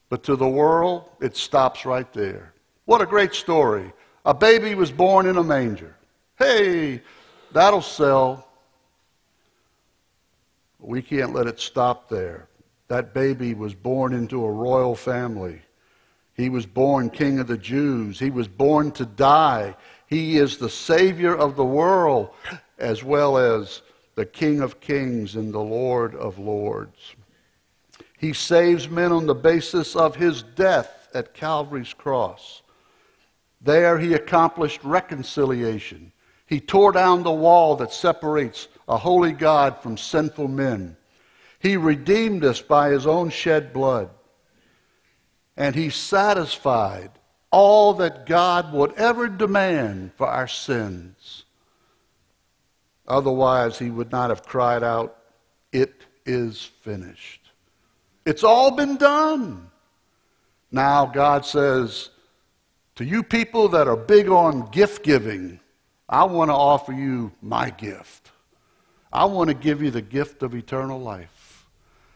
But 0.09 0.23
to 0.23 0.35
the 0.35 0.47
world, 0.47 1.09
it 1.21 1.37
stops 1.37 1.85
right 1.85 2.11
there. 2.11 2.53
What 2.85 3.01
a 3.01 3.05
great 3.05 3.33
story. 3.33 3.93
A 4.25 4.33
baby 4.33 4.75
was 4.75 4.91
born 4.91 5.25
in 5.25 5.37
a 5.37 5.43
manger. 5.43 5.95
Hey, 6.37 7.01
that'll 7.51 7.81
sell. 7.81 8.47
We 10.79 11.01
can't 11.01 11.33
let 11.33 11.47
it 11.47 11.59
stop 11.59 12.09
there. 12.09 12.47
That 12.87 13.13
baby 13.13 13.53
was 13.53 13.73
born 13.73 14.13
into 14.13 14.43
a 14.43 14.51
royal 14.51 14.95
family. 14.95 15.61
He 16.33 16.49
was 16.49 16.65
born 16.65 17.09
king 17.09 17.39
of 17.39 17.47
the 17.47 17.57
Jews. 17.57 18.19
He 18.19 18.29
was 18.29 18.47
born 18.47 18.91
to 18.93 19.05
die. 19.05 19.75
He 20.07 20.37
is 20.37 20.57
the 20.57 20.69
Savior 20.69 21.35
of 21.35 21.55
the 21.55 21.65
world 21.65 22.29
as 22.77 23.03
well 23.03 23.37
as 23.37 23.81
the 24.15 24.25
King 24.25 24.61
of 24.61 24.81
kings 24.81 25.35
and 25.35 25.53
the 25.53 25.59
Lord 25.59 26.15
of 26.15 26.37
lords. 26.37 27.15
He 28.17 28.33
saves 28.33 28.89
men 28.89 29.11
on 29.11 29.25
the 29.25 29.35
basis 29.35 29.95
of 29.95 30.15
his 30.15 30.43
death 30.43 31.09
at 31.13 31.33
Calvary's 31.33 31.93
cross. 31.93 32.61
There 33.61 33.97
he 33.99 34.13
accomplished 34.13 34.83
reconciliation. 34.83 36.11
He 36.45 36.59
tore 36.59 36.91
down 36.91 37.23
the 37.23 37.31
wall 37.31 37.75
that 37.77 37.93
separates 37.93 38.67
a 38.87 38.97
holy 38.97 39.31
God 39.31 39.77
from 39.79 39.97
sinful 39.97 40.49
men. 40.49 40.97
He 41.59 41.77
redeemed 41.77 42.43
us 42.43 42.61
by 42.61 42.89
his 42.89 43.07
own 43.07 43.29
shed 43.29 43.71
blood. 43.71 44.09
And 45.61 45.75
he 45.75 45.91
satisfied 45.91 47.11
all 47.51 47.93
that 47.93 48.25
God 48.25 48.73
would 48.73 48.93
ever 48.93 49.27
demand 49.27 50.11
for 50.15 50.25
our 50.25 50.47
sins. 50.47 51.45
Otherwise, 53.07 53.77
he 53.77 53.91
would 53.91 54.11
not 54.11 54.31
have 54.31 54.41
cried 54.41 54.81
out, 54.81 55.17
It 55.71 56.03
is 56.25 56.63
finished. 56.81 57.51
It's 58.25 58.43
all 58.43 58.71
been 58.71 58.97
done. 58.97 59.69
Now, 60.71 61.05
God 61.05 61.45
says, 61.45 62.09
to 62.95 63.05
you 63.05 63.21
people 63.21 63.67
that 63.67 63.87
are 63.87 63.95
big 63.95 64.29
on 64.29 64.71
gift 64.71 65.03
giving, 65.03 65.59
I 66.09 66.23
want 66.23 66.49
to 66.49 66.55
offer 66.55 66.91
you 66.91 67.33
my 67.39 67.69
gift. 67.69 68.31
I 69.13 69.25
want 69.25 69.49
to 69.49 69.53
give 69.53 69.83
you 69.83 69.91
the 69.91 70.01
gift 70.01 70.41
of 70.41 70.55
eternal 70.55 70.99
life. 70.99 71.67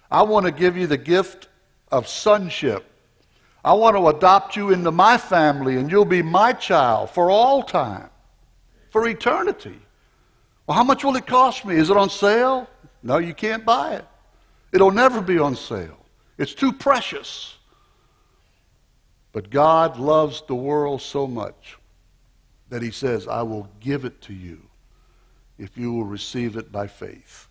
I 0.10 0.24
want 0.24 0.48
to 0.48 0.52
give 0.52 0.76
you 0.76 0.88
the 0.88 0.98
gift 0.98 1.48
of 1.92 2.08
sonship. 2.08 2.92
I 3.66 3.74
want 3.74 3.98
to 3.98 4.08
adopt 4.10 4.56
you 4.56 4.72
into 4.72 4.92
my 4.92 5.18
family 5.18 5.78
and 5.78 5.90
you'll 5.90 6.06
be 6.06 6.22
my 6.22 6.54
child 6.54 7.10
for 7.10 7.32
all 7.32 7.64
time, 7.64 8.12
for 8.92 9.08
eternity. 9.08 9.82
Well, 10.68 10.78
how 10.78 10.84
much 10.84 11.04
will 11.04 11.16
it 11.16 11.26
cost 11.26 11.66
me? 11.66 11.76
Is 11.76 11.90
it 11.90 11.98
on 11.98 12.12
sale? 12.12 12.70
No, 13.02 13.18
you 13.18 13.34
can't 13.34 13.66
buy 13.66 13.96
it. 13.96 14.06
It'll 14.72 14.92
never 14.92 15.20
be 15.20 15.40
on 15.40 15.56
sale. 15.56 15.98
It's 16.38 16.54
too 16.54 16.74
precious. 16.74 17.58
But 19.32 19.50
God 19.50 19.98
loves 19.98 20.44
the 20.48 20.54
world 20.54 21.02
so 21.02 21.26
much 21.26 21.80
that 22.70 22.84
he 22.84 22.92
says, 22.92 23.28
I 23.28 23.42
will 23.42 23.68
give 23.80 24.06
it 24.06 24.22
to 24.22 24.34
you 24.34 24.62
if 25.58 25.76
you 25.76 25.92
will 25.92 26.06
receive 26.06 26.56
it 26.56 26.72
by 26.72 26.86
faith. 26.86 27.48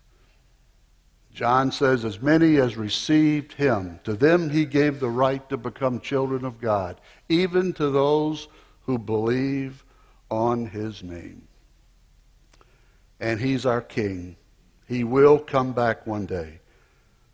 John 1.35 1.69
says, 1.69 2.05
As 2.05 2.21
many 2.21 2.55
as 2.55 2.77
received 2.77 3.51
him, 3.51 3.99
to 4.05 4.13
them 4.13 4.49
he 4.49 4.65
gave 4.65 5.01
the 5.01 5.09
right 5.09 5.47
to 5.49 5.57
become 5.57 5.99
children 5.99 6.45
of 6.45 6.61
God, 6.61 7.01
even 7.27 7.73
to 7.73 7.89
those 7.89 8.47
who 8.85 8.97
believe 8.97 9.83
on 10.31 10.65
his 10.65 11.03
name. 11.03 11.45
And 13.19 13.37
he's 13.37 13.65
our 13.65 13.81
king. 13.81 14.37
He 14.87 15.03
will 15.03 15.37
come 15.37 15.73
back 15.73 16.07
one 16.07 16.25
day. 16.25 16.61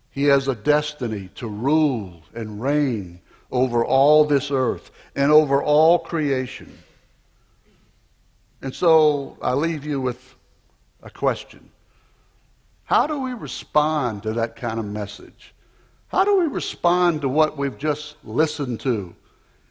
He 0.10 0.24
has 0.24 0.48
a 0.48 0.56
destiny 0.56 1.30
to 1.36 1.48
rule 1.48 2.24
and 2.34 2.60
reign 2.60 3.22
over 3.52 3.86
all 3.86 4.26
this 4.26 4.50
earth 4.50 4.90
and 5.16 5.32
over 5.32 5.62
all 5.62 6.00
creation. 6.00 6.76
And 8.64 8.74
so 8.74 9.38
I 9.44 9.54
leave 9.54 9.86
you 9.86 10.02
with 10.02 10.36
a 11.04 11.12
question. 11.12 11.70
How 12.92 13.08
do 13.08 13.22
we 13.22 13.32
respond 13.32 14.24
to 14.24 14.34
that 14.34 14.58
kind 14.58 14.78
of 14.78 14.84
message? 14.84 15.54
How 16.10 16.26
do 16.26 16.38
we 16.38 16.48
respond 16.48 17.22
to 17.22 17.30
what 17.30 17.58
we've 17.58 17.78
just 17.78 18.18
listened 18.26 18.82
to 18.82 19.16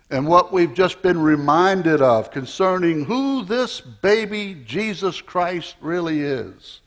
and 0.09 0.27
what 0.27 0.55
we've 0.55 0.73
just 0.73 1.03
been 1.03 1.21
reminded 1.21 2.01
of 2.01 2.31
concerning 2.31 3.05
who 3.05 3.45
this 3.45 3.83
baby 3.83 4.63
Jesus 4.65 5.21
Christ 5.21 5.77
really 5.83 6.23
is? 6.23 6.81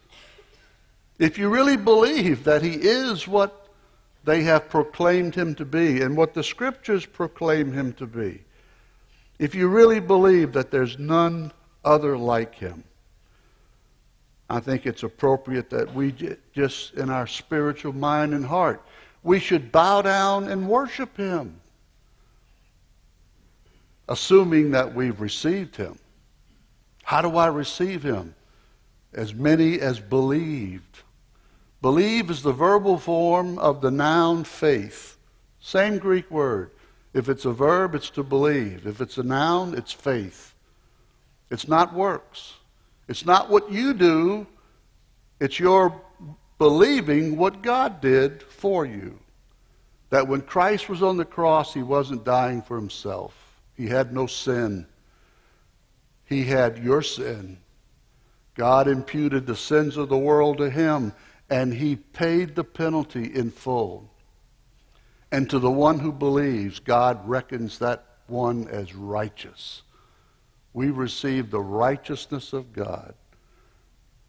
If 1.20 1.38
you 1.38 1.50
really 1.50 1.78
believe 1.78 2.46
that 2.46 2.64
he 2.64 2.80
is 2.82 3.28
what 3.28 3.68
they 4.24 4.42
have 4.42 4.70
proclaimed 4.70 5.36
him 5.36 5.54
to 5.54 5.66
be 5.66 6.02
and 6.02 6.18
what 6.18 6.34
the 6.34 6.44
scriptures 6.44 7.06
proclaim 7.06 7.72
him 7.72 7.94
to 7.94 8.08
be, 8.08 8.42
if 9.38 9.54
you 9.54 9.68
really 9.68 10.00
believe 10.00 10.52
that 10.54 10.72
there's 10.72 10.98
none 10.98 11.52
other 11.86 12.18
like 12.18 12.56
him. 12.56 12.86
I 14.50 14.60
think 14.60 14.86
it's 14.86 15.04
appropriate 15.04 15.70
that 15.72 15.94
we 15.94 16.14
just, 16.54 16.94
in 16.96 17.10
our 17.10 17.28
spiritual 17.28 17.94
mind 17.94 18.34
and 18.34 18.46
heart, 18.46 18.84
we 19.24 19.40
should 19.40 19.72
bow 19.72 20.02
down 20.02 20.50
and 20.50 20.68
worship 20.68 21.16
him, 21.18 21.60
assuming 24.10 24.72
that 24.72 24.94
we've 24.94 25.22
received 25.22 25.76
him. 25.76 25.98
How 27.04 27.22
do 27.22 27.38
I 27.38 27.48
receive 27.48 28.04
him? 28.04 28.36
As 29.14 29.34
many 29.34 29.80
as 29.80 30.00
believed. 30.00 31.00
Believe 31.82 32.30
is 32.30 32.42
the 32.42 32.54
verbal 32.54 32.98
form 32.98 33.58
of 33.60 33.82
the 33.82 33.92
noun 33.92 34.44
faith. 34.44 35.18
Same 35.60 35.98
Greek 35.98 36.30
word. 36.32 36.72
If 37.14 37.30
it's 37.30 37.46
a 37.46 37.52
verb, 37.52 37.94
it's 37.96 38.10
to 38.12 38.24
believe. 38.24 38.88
If 38.88 39.00
it's 39.00 39.18
a 39.18 39.24
noun, 39.24 39.76
it's 39.76 39.92
faith. 39.92 40.54
It's 41.50 41.68
not 41.68 41.94
works. 41.94 42.56
It's 43.14 43.28
not 43.28 43.48
what 43.48 43.72
you 43.72 43.94
do, 43.94 44.48
it's 45.40 45.60
your 45.60 46.02
believing 46.58 47.38
what 47.38 47.62
God 47.62 48.02
did 48.02 48.42
for 48.42 48.88
you. 48.88 49.20
That 50.10 50.28
when 50.28 50.42
Christ 50.42 50.90
was 50.90 51.04
on 51.04 51.18
the 51.18 51.24
cross, 51.24 51.76
he 51.76 51.84
wasn't 51.84 52.26
dying 52.26 52.64
for 52.64 52.76
himself, 52.76 53.36
he 53.76 53.86
had 53.86 54.16
no 54.16 54.26
sin. 54.26 54.88
He 56.26 56.46
had 56.46 56.84
your 56.84 57.04
sin. 57.04 57.60
God 58.56 58.88
imputed 58.88 59.46
the 59.46 59.56
sins 59.56 59.96
of 59.96 60.10
the 60.10 60.18
world 60.18 60.58
to 60.58 60.72
him, 60.72 61.14
and 61.52 61.72
he 61.72 61.98
paid 61.98 62.56
the 62.56 62.64
penalty 62.64 63.26
in 63.26 63.52
full. 63.52 64.10
And 65.32 65.48
to 65.52 65.60
the 65.60 65.70
one 65.70 66.00
who 66.00 66.12
believes, 66.12 66.80
God 66.80 67.30
reckons 67.30 67.78
that 67.78 68.06
one 68.26 68.68
as 68.70 68.96
righteous. 68.96 69.84
We 70.74 70.90
receive 70.90 71.52
the 71.52 71.62
righteousness 71.62 72.54
of 72.54 72.74
God. 72.74 73.14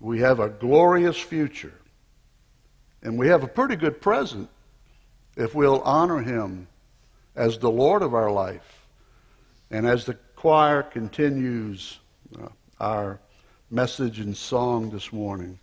We 0.01 0.21
have 0.21 0.41
a 0.41 0.49
glorious 0.49 1.19
future. 1.19 1.75
And 3.03 3.19
we 3.19 3.29
have 3.29 3.43
a 3.43 3.49
pretty 3.49 3.77
good 3.77 4.01
present 4.01 4.49
if 5.37 5.55
we'll 5.55 5.81
honor 5.83 6.21
him 6.21 6.69
as 7.35 7.59
the 7.59 7.71
Lord 7.71 8.03
of 8.03 8.15
our 8.15 8.31
life. 8.31 8.87
And 9.71 9.87
as 9.87 10.05
the 10.05 10.15
choir 10.37 10.83
continues 10.83 11.99
uh, 12.41 12.49
our 12.81 13.21
message 13.71 14.21
and 14.21 14.37
song 14.37 14.91
this 14.91 15.13
morning, 15.13 15.59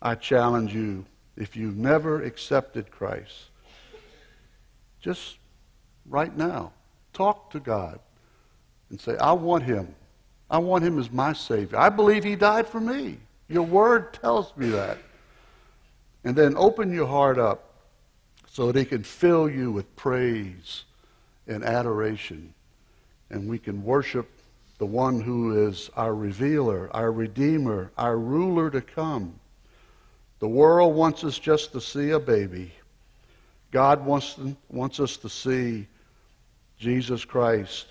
I 0.00 0.14
challenge 0.14 0.74
you 0.74 1.04
if 1.36 1.56
you've 1.56 1.76
never 1.76 2.22
accepted 2.22 2.90
Christ, 2.90 3.50
just 5.00 5.36
right 6.06 6.34
now, 6.36 6.72
talk 7.12 7.50
to 7.50 7.60
God 7.60 7.98
and 8.90 9.00
say, 9.00 9.16
I 9.16 9.32
want 9.32 9.64
him. 9.64 9.94
I 10.50 10.58
want 10.58 10.84
him 10.84 10.98
as 10.98 11.10
my 11.10 11.32
Savior. 11.32 11.78
I 11.78 11.88
believe 11.88 12.24
he 12.24 12.36
died 12.36 12.68
for 12.68 12.80
me. 12.80 13.18
Your 13.48 13.62
word 13.62 14.14
tells 14.14 14.56
me 14.56 14.70
that. 14.70 14.98
And 16.24 16.34
then 16.36 16.56
open 16.56 16.92
your 16.92 17.06
heart 17.06 17.38
up 17.38 17.74
so 18.46 18.70
that 18.70 18.78
he 18.78 18.84
can 18.84 19.02
fill 19.02 19.48
you 19.48 19.72
with 19.72 19.94
praise 19.96 20.84
and 21.46 21.64
adoration. 21.64 22.54
And 23.30 23.48
we 23.48 23.58
can 23.58 23.82
worship 23.84 24.30
the 24.78 24.86
one 24.86 25.20
who 25.20 25.66
is 25.68 25.90
our 25.96 26.14
revealer, 26.14 26.90
our 26.94 27.12
redeemer, 27.12 27.90
our 27.96 28.18
ruler 28.18 28.70
to 28.70 28.80
come. 28.80 29.38
The 30.40 30.48
world 30.48 30.94
wants 30.94 31.24
us 31.24 31.38
just 31.38 31.72
to 31.72 31.80
see 31.80 32.10
a 32.10 32.20
baby. 32.20 32.72
God 33.70 34.04
wants, 34.04 34.38
wants 34.68 35.00
us 35.00 35.16
to 35.18 35.28
see 35.28 35.86
Jesus 36.78 37.24
Christ 37.24 37.86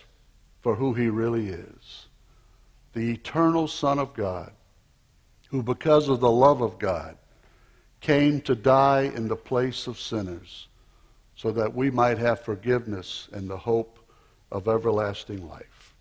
for 0.62 0.76
who 0.76 0.94
he 0.94 1.08
really 1.08 1.50
is 1.50 2.03
the 2.94 3.12
eternal 3.12 3.68
Son 3.68 4.00
of 4.00 4.14
God, 4.14 4.52
who, 5.50 5.62
because 5.62 6.10
of 6.10 6.20
the 6.20 6.32
love 6.32 6.62
of 6.62 6.80
God, 6.80 7.18
came 8.02 8.42
to 8.42 8.56
die 8.56 9.12
in 9.16 9.28
the 9.28 9.36
place 9.36 9.88
of 9.88 10.00
sinners 10.00 10.68
so 11.36 11.52
that 11.52 11.74
we 11.74 11.90
might 11.90 12.18
have 12.18 12.42
forgiveness 12.42 13.28
and 13.34 13.50
the 13.50 13.58
hope 13.58 14.00
of 14.52 14.68
everlasting 14.68 15.48
life. 15.48 15.94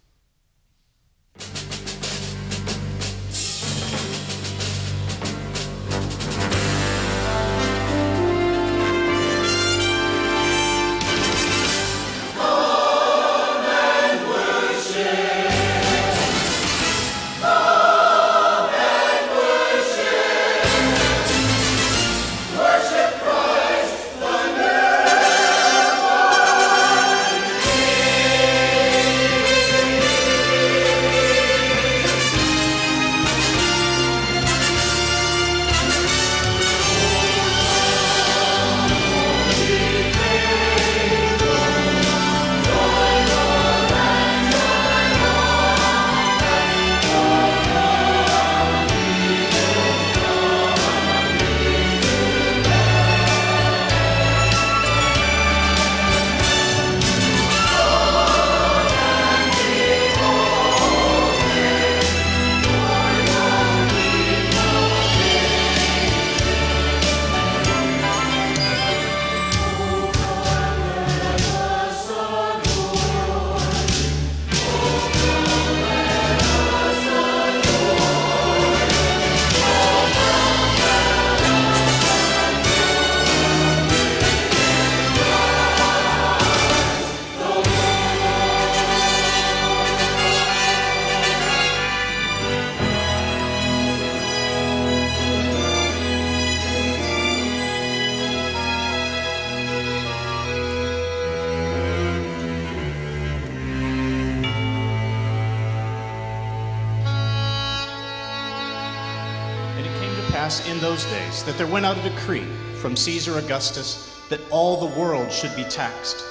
That 111.45 111.59
there 111.59 111.67
went 111.67 111.85
out 111.85 111.97
a 111.99 112.03
decree 112.09 112.47
from 112.81 112.97
Caesar 112.97 113.39
Augustus 113.39 114.21
that 114.29 114.41
all 114.51 114.77
the 114.77 114.99
world 114.99 115.31
should 115.31 115.55
be 115.57 115.65
taxed. 115.65 116.25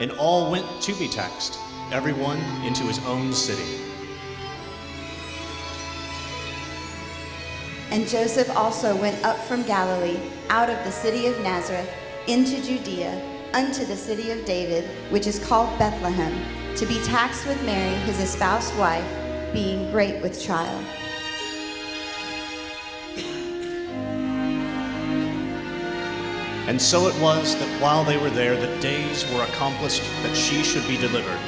And 0.00 0.10
all 0.12 0.50
went 0.50 0.66
to 0.82 0.94
be 0.94 1.08
taxed, 1.08 1.58
everyone 1.92 2.38
into 2.64 2.82
his 2.82 2.98
own 3.06 3.32
city. 3.32 3.80
And 7.90 8.08
Joseph 8.08 8.50
also 8.56 8.96
went 8.96 9.22
up 9.24 9.38
from 9.38 9.62
Galilee, 9.64 10.18
out 10.48 10.70
of 10.70 10.82
the 10.84 10.90
city 10.90 11.26
of 11.26 11.38
Nazareth, 11.40 11.88
into 12.26 12.62
Judea, 12.62 13.20
unto 13.52 13.84
the 13.84 13.96
city 13.96 14.30
of 14.30 14.44
David, 14.44 14.88
which 15.10 15.26
is 15.26 15.38
called 15.38 15.78
Bethlehem, 15.78 16.74
to 16.76 16.86
be 16.86 17.02
taxed 17.02 17.46
with 17.46 17.62
Mary, 17.64 17.94
his 18.06 18.18
espoused 18.18 18.76
wife, 18.78 19.04
being 19.52 19.90
great 19.90 20.22
with 20.22 20.40
child. 20.42 20.84
And 26.72 26.80
so 26.80 27.06
it 27.06 27.20
was 27.20 27.54
that 27.56 27.82
while 27.82 28.02
they 28.02 28.16
were 28.16 28.30
there, 28.30 28.56
the 28.56 28.80
days 28.80 29.30
were 29.30 29.42
accomplished 29.42 30.02
that 30.22 30.34
she 30.34 30.62
should 30.62 30.88
be 30.88 30.96
delivered. 30.96 31.38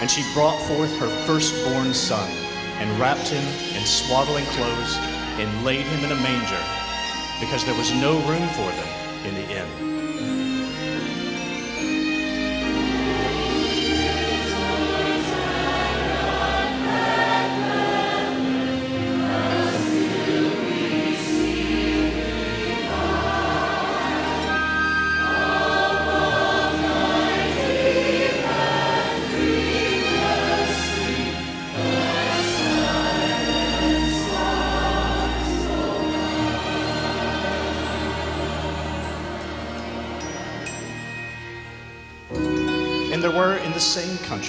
And 0.00 0.08
she 0.08 0.22
brought 0.32 0.62
forth 0.68 0.96
her 0.98 1.08
firstborn 1.26 1.92
son, 1.92 2.30
and 2.78 3.00
wrapped 3.00 3.26
him 3.26 3.42
in 3.76 3.84
swaddling 3.84 4.44
clothes, 4.54 4.96
and 5.42 5.64
laid 5.64 5.86
him 5.86 6.04
in 6.04 6.12
a 6.16 6.22
manger, 6.22 6.64
because 7.40 7.64
there 7.64 7.76
was 7.76 7.90
no 7.94 8.12
room 8.28 8.46
for 8.50 8.70
them 8.70 9.26
in 9.26 9.34
the 9.34 9.58
inn. 9.58 9.89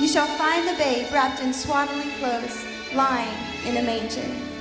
You 0.00 0.08
shall 0.08 0.26
find 0.36 0.66
the 0.66 0.74
babe 0.74 1.12
wrapped 1.12 1.40
in 1.40 1.52
swaddling 1.54 2.10
clothes, 2.18 2.64
lying 2.94 3.32
in 3.64 3.76
a 3.76 3.82
manger. 3.82 4.53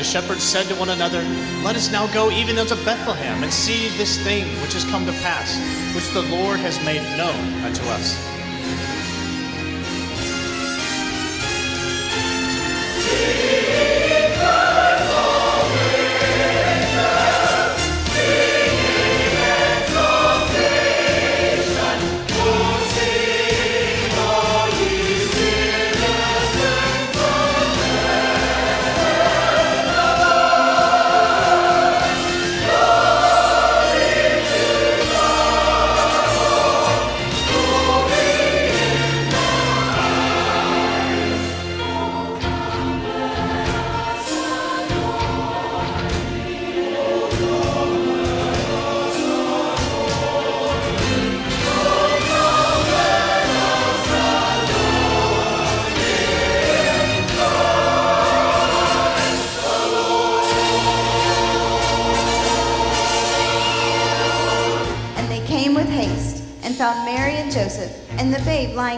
The 0.00 0.04
shepherds 0.04 0.42
said 0.42 0.66
to 0.66 0.74
one 0.76 0.88
another, 0.88 1.20
Let 1.62 1.76
us 1.76 1.92
now 1.92 2.06
go 2.06 2.30
even 2.30 2.56
unto 2.56 2.74
Bethlehem 2.86 3.42
and 3.42 3.52
see 3.52 3.90
this 3.98 4.18
thing 4.24 4.46
which 4.62 4.72
has 4.72 4.82
come 4.84 5.04
to 5.04 5.12
pass, 5.12 5.58
which 5.94 6.08
the 6.14 6.22
Lord 6.22 6.58
has 6.60 6.82
made 6.86 7.02
known 7.18 7.62
unto 7.62 7.82
us. 7.84 8.29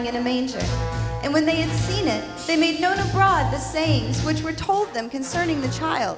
Lying 0.03 0.15
in 0.15 0.21
a 0.21 0.23
manger. 0.23 0.59
And 1.23 1.33
when 1.33 1.45
they 1.45 1.55
had 1.55 1.71
seen 1.71 2.07
it, 2.07 2.23
they 2.47 2.57
made 2.57 2.81
known 2.81 2.99
abroad 2.99 3.51
the 3.51 3.57
sayings 3.57 4.23
which 4.23 4.41
were 4.41 4.53
told 4.53 4.93
them 4.93 5.09
concerning 5.09 5.61
the 5.61 5.69
child. 5.69 6.17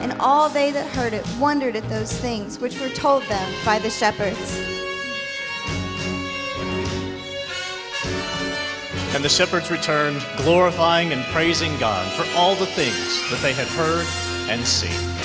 And 0.00 0.12
all 0.20 0.48
they 0.48 0.70
that 0.72 0.86
heard 0.94 1.12
it 1.12 1.26
wondered 1.38 1.76
at 1.76 1.88
those 1.88 2.12
things 2.12 2.58
which 2.58 2.80
were 2.80 2.88
told 2.88 3.22
them 3.24 3.52
by 3.64 3.78
the 3.78 3.90
shepherds. 3.90 4.58
And 9.14 9.24
the 9.24 9.28
shepherds 9.28 9.70
returned, 9.70 10.24
glorifying 10.36 11.12
and 11.12 11.22
praising 11.26 11.76
God 11.78 12.10
for 12.12 12.26
all 12.38 12.54
the 12.54 12.66
things 12.66 13.30
that 13.30 13.40
they 13.42 13.52
had 13.52 13.66
heard 13.68 14.06
and 14.50 14.66
seen. 14.66 15.17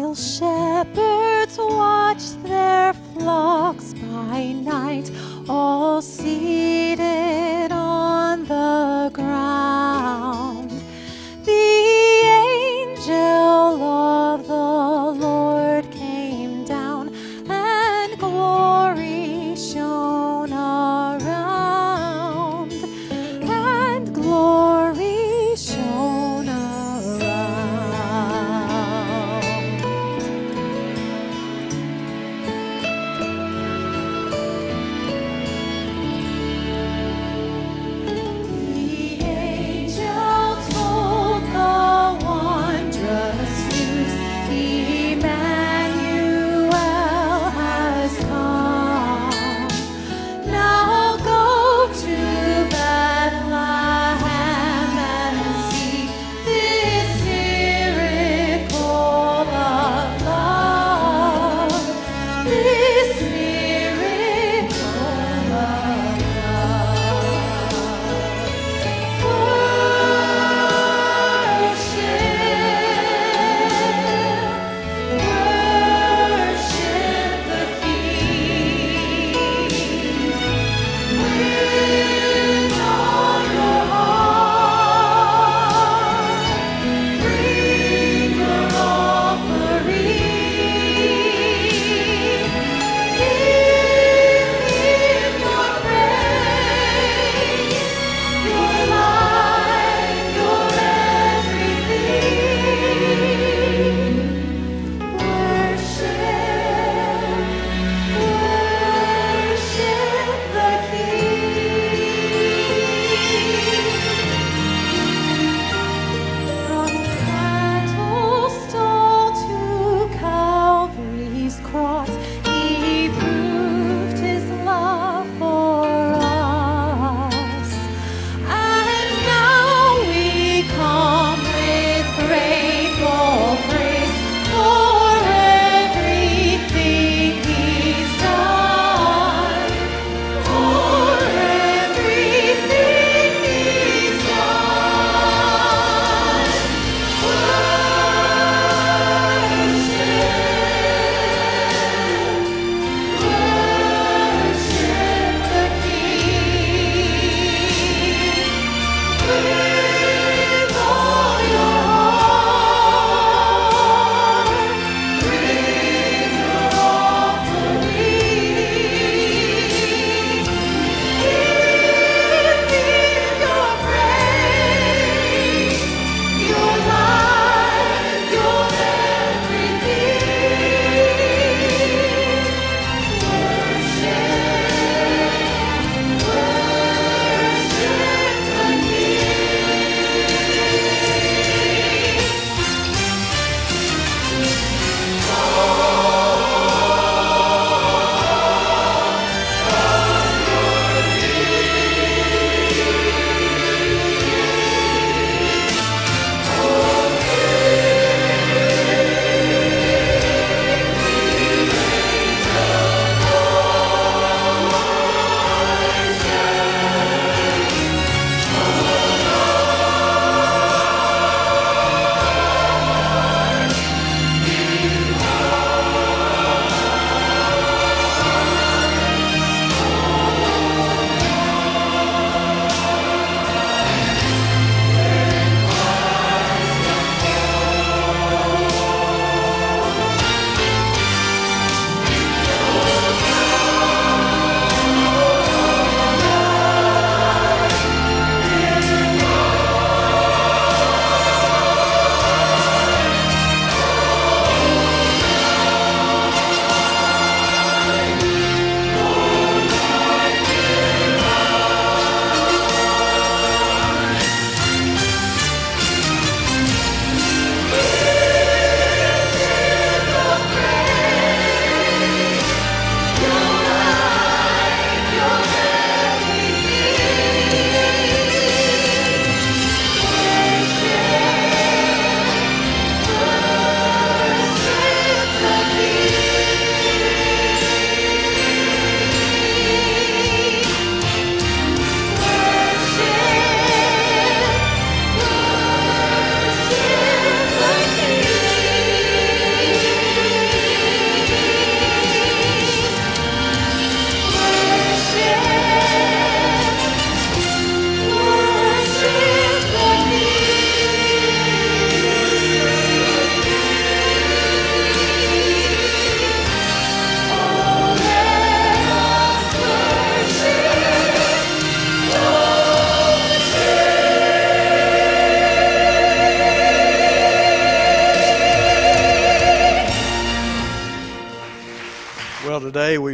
While 0.00 0.14
shepherds 0.14 1.58
watched 1.58 2.42
their 2.42 2.94
flocks 2.94 3.92
by 3.92 4.52
night, 4.52 5.10
all 5.46 6.00
seated. 6.00 7.49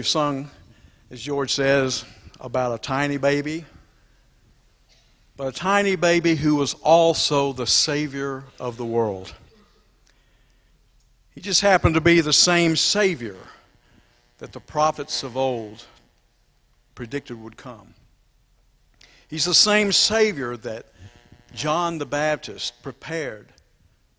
We've 0.06 0.10
sung, 0.12 0.48
as 1.10 1.20
George 1.20 1.52
says, 1.52 2.04
about 2.38 2.72
a 2.72 2.78
tiny 2.78 3.16
baby, 3.16 3.64
but 5.36 5.48
a 5.48 5.52
tiny 5.52 5.96
baby 5.96 6.36
who 6.36 6.54
was 6.54 6.74
also 6.74 7.52
the 7.52 7.66
Savior 7.66 8.44
of 8.60 8.76
the 8.76 8.84
world. 8.84 9.34
He 11.34 11.40
just 11.40 11.60
happened 11.60 11.96
to 11.96 12.00
be 12.00 12.20
the 12.20 12.32
same 12.32 12.76
Savior 12.76 13.34
that 14.38 14.52
the 14.52 14.60
prophets 14.60 15.24
of 15.24 15.36
old 15.36 15.84
predicted 16.94 17.42
would 17.42 17.56
come. 17.56 17.94
He's 19.26 19.44
the 19.44 19.54
same 19.54 19.90
Savior 19.90 20.56
that 20.58 20.86
John 21.52 21.98
the 21.98 22.06
Baptist 22.06 22.80
prepared 22.80 23.48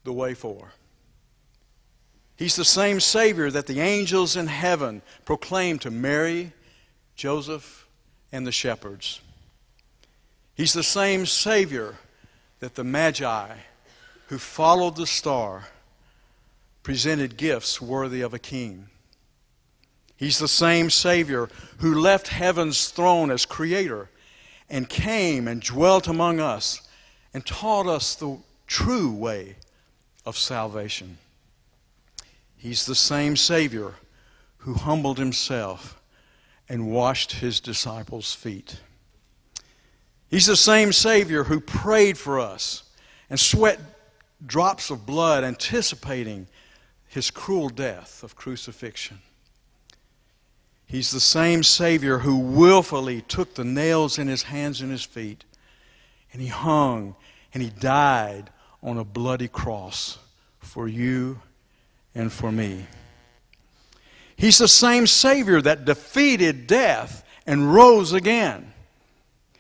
the 0.04 0.12
way 0.12 0.34
for. 0.34 0.74
He's 2.38 2.56
the 2.56 2.66
same 2.66 3.00
Savior 3.00 3.50
that 3.50 3.66
the 3.66 3.80
angels 3.80 4.36
in 4.36 4.48
heaven 4.48 5.02
proclaimed 5.26 5.82
to 5.82 5.92
Mary, 5.92 6.54
Joseph, 7.16 7.88
and 8.32 8.46
the 8.46 8.52
shepherds. 8.52 9.22
He's 10.54 10.74
the 10.74 10.84
same 10.84 11.26
Savior 11.26 11.96
that 12.60 12.76
the 12.76 12.84
Magi 12.84 13.56
who 14.28 14.38
followed 14.38 14.96
the 14.96 15.08
star 15.08 15.68
presented 16.84 17.38
gifts 17.38 17.82
worthy 17.82 18.22
of 18.22 18.34
a 18.34 18.40
king. 18.40 18.88
He's 20.16 20.40
the 20.40 20.48
same 20.48 20.90
Savior 20.90 21.50
who 21.80 22.00
left 22.00 22.28
heaven's 22.28 22.90
throne 22.90 23.32
as 23.32 23.46
creator 23.46 24.10
and 24.70 24.90
came 24.90 25.48
and 25.48 25.62
dwelt 25.62 26.08
among 26.08 26.40
us 26.40 26.82
and 27.34 27.46
taught 27.46 27.88
us 27.88 28.16
the 28.16 28.38
true 28.68 29.12
way 29.12 29.56
of 30.26 30.38
salvation. 30.38 31.18
He's 32.58 32.86
the 32.86 32.96
same 32.96 33.36
Savior 33.36 33.94
who 34.58 34.74
humbled 34.74 35.20
himself 35.20 36.02
and 36.68 36.92
washed 36.92 37.34
his 37.34 37.60
disciples' 37.60 38.34
feet. 38.34 38.80
He's 40.30 40.48
the 40.48 40.58
same 40.58 40.92
Savior 40.92 41.46
who 41.46 41.62
prayed 41.62 42.18
for 42.18 42.40
us 42.40 42.84
and 43.30 43.40
sweat 43.40 43.80
drops 44.46 44.90
of 44.90 45.06
blood 45.06 45.44
anticipating 45.44 46.48
his 47.08 47.32
cruel 47.32 47.70
death 47.70 48.24
of 48.24 48.36
crucifixion. 48.36 49.20
He's 50.86 51.12
the 51.12 51.20
same 51.20 51.64
Savior 51.64 52.20
who 52.20 52.38
willfully 52.38 53.22
took 53.22 53.56
the 53.56 53.64
nails 53.64 54.18
in 54.18 54.28
his 54.28 54.44
hands 54.44 54.82
and 54.82 54.92
his 54.92 55.04
feet 55.04 55.46
and 56.34 56.42
he 56.42 56.48
hung 56.48 57.16
and 57.54 57.64
he 57.64 57.70
died 57.70 58.50
on 58.82 58.98
a 58.98 59.04
bloody 59.04 59.48
cross 59.48 60.18
for 60.60 60.88
you 60.88 61.42
and 62.18 62.32
for 62.32 62.52
me. 62.52 62.86
He's 64.36 64.58
the 64.58 64.68
same 64.68 65.08
Savior 65.08 65.62
that 65.62 65.86
defeated 65.86 66.68
death 66.68 67.24
and 67.46 67.74
rose 67.74 68.14
again. 68.14 68.74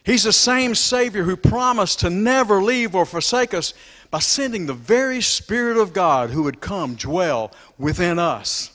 He's 0.03 0.23
the 0.23 0.33
same 0.33 0.75
Savior 0.75 1.23
who 1.23 1.35
promised 1.35 1.99
to 1.99 2.09
never 2.09 2.61
leave 2.61 2.95
or 2.95 3.05
forsake 3.05 3.53
us 3.53 3.73
by 4.09 4.19
sending 4.19 4.65
the 4.65 4.73
very 4.73 5.21
Spirit 5.21 5.77
of 5.77 5.93
God 5.93 6.29
who 6.29 6.43
would 6.43 6.61
come 6.61 6.95
dwell 6.95 7.51
within 7.77 8.17
us. 8.17 8.71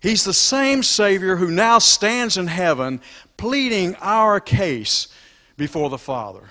He's 0.00 0.24
the 0.24 0.32
same 0.32 0.82
Savior 0.82 1.36
who 1.36 1.50
now 1.50 1.78
stands 1.78 2.36
in 2.36 2.46
heaven 2.46 3.00
pleading 3.36 3.96
our 4.00 4.38
case 4.40 5.08
before 5.56 5.90
the 5.90 5.98
Father. 5.98 6.48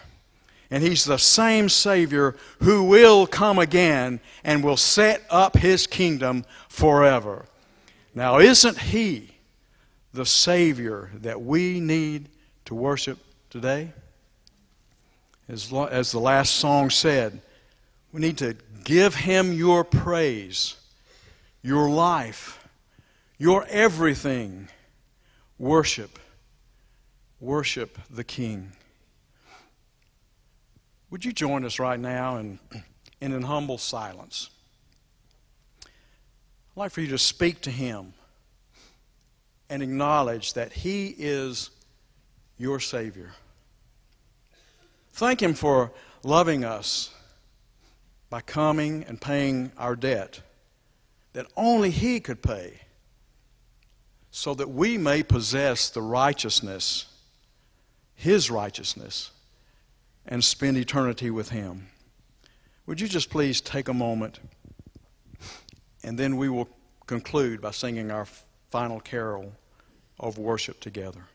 And 0.72 0.82
He's 0.82 1.06
the 1.06 1.18
same 1.18 1.70
Savior 1.70 2.36
who 2.62 2.84
will 2.86 3.28
come 3.28 3.60
again 3.60 4.20
and 4.44 4.64
will 4.64 4.78
set 4.78 5.24
up 5.30 5.58
His 5.58 5.86
kingdom 5.86 6.46
forever. 6.70 7.46
Now, 8.16 8.40
isn't 8.40 8.80
He 8.80 9.36
the 10.14 10.26
Savior 10.26 11.12
that 11.16 11.42
we 11.42 11.80
need 11.80 12.30
to 12.66 12.74
worship 12.74 13.20
today? 13.52 13.92
As, 15.48 15.72
lo- 15.72 15.86
as 15.86 16.12
the 16.12 16.20
last 16.20 16.56
song 16.56 16.90
said, 16.90 17.42
we 18.12 18.22
need 18.22 18.38
to 18.40 18.56
give 18.84 19.14
Him 19.14 19.54
your 19.54 19.84
praise, 19.84 20.78
your 21.62 21.90
life 21.90 22.58
your 23.42 23.66
everything. 23.70 24.68
Worship. 25.58 26.20
Worship 27.40 27.98
the 28.08 28.24
King. 28.24 28.74
Would 31.12 31.26
you 31.26 31.34
join 31.34 31.66
us 31.66 31.78
right 31.78 32.00
now 32.00 32.38
in, 32.38 32.58
in 33.20 33.34
an 33.34 33.44
humble 33.44 33.78
silence? 33.78 34.50
I'd 35.84 35.90
like 36.78 36.92
for 36.92 37.02
you 37.02 37.10
to 37.10 37.18
speak 37.18 37.60
to 37.62 37.70
Him 37.70 38.14
and 39.70 39.84
acknowledge 39.84 40.54
that 40.54 40.72
He 40.72 41.14
is 41.18 41.70
your 42.58 42.80
Savior. 42.80 43.32
Thank 45.12 45.42
Him 45.42 45.54
for 45.54 45.92
loving 46.24 46.64
us 46.64 47.14
by 48.30 48.40
coming 48.40 49.04
and 49.04 49.20
paying 49.20 49.74
our 49.78 49.98
debt 49.98 50.40
that 51.34 51.48
only 51.58 51.92
He 51.92 52.22
could 52.22 52.42
pay 52.42 52.80
so 54.32 54.54
that 54.54 54.70
we 54.70 54.98
may 54.98 55.24
possess 55.24 55.90
the 55.90 56.02
righteousness, 56.02 57.08
His 58.16 58.50
righteousness, 58.50 59.32
and 60.26 60.44
spend 60.44 60.78
eternity 60.78 61.30
with 61.30 61.50
Him. 61.50 61.88
Would 62.86 63.00
you 63.00 63.08
just 63.08 63.30
please 63.30 63.62
take 63.62 63.88
a 63.88 63.94
moment, 63.94 64.40
and 66.04 66.18
then 66.18 66.38
we 66.38 66.50
will 66.50 66.70
conclude 67.06 67.62
by 67.62 67.72
singing 67.72 68.12
our 68.12 68.26
final 68.70 69.00
carol 69.00 69.54
of 70.20 70.38
worship 70.38 70.80
together. 70.80 71.26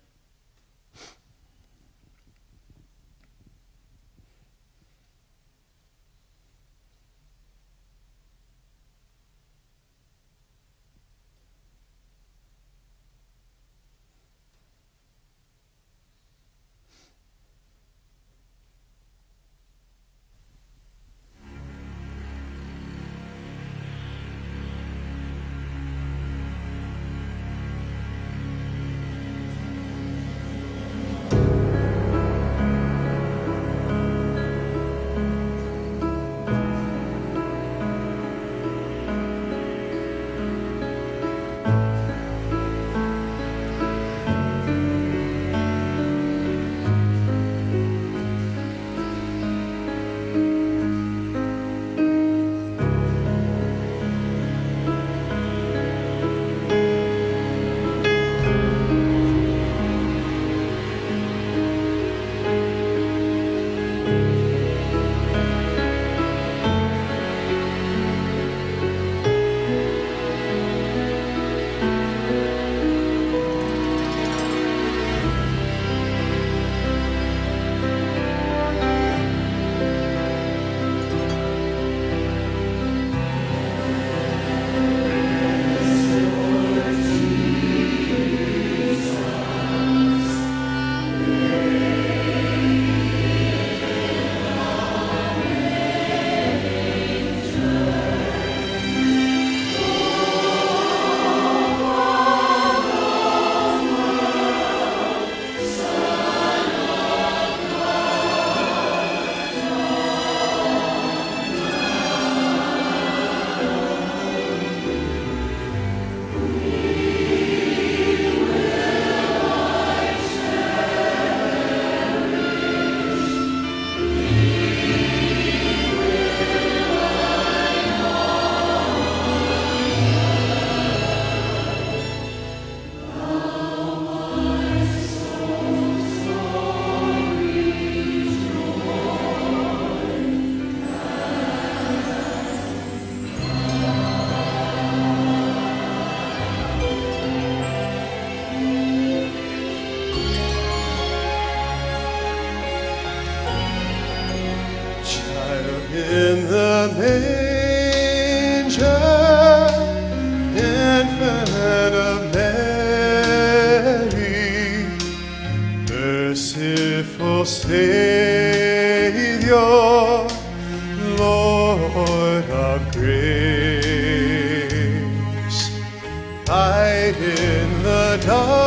The 178.26 178.65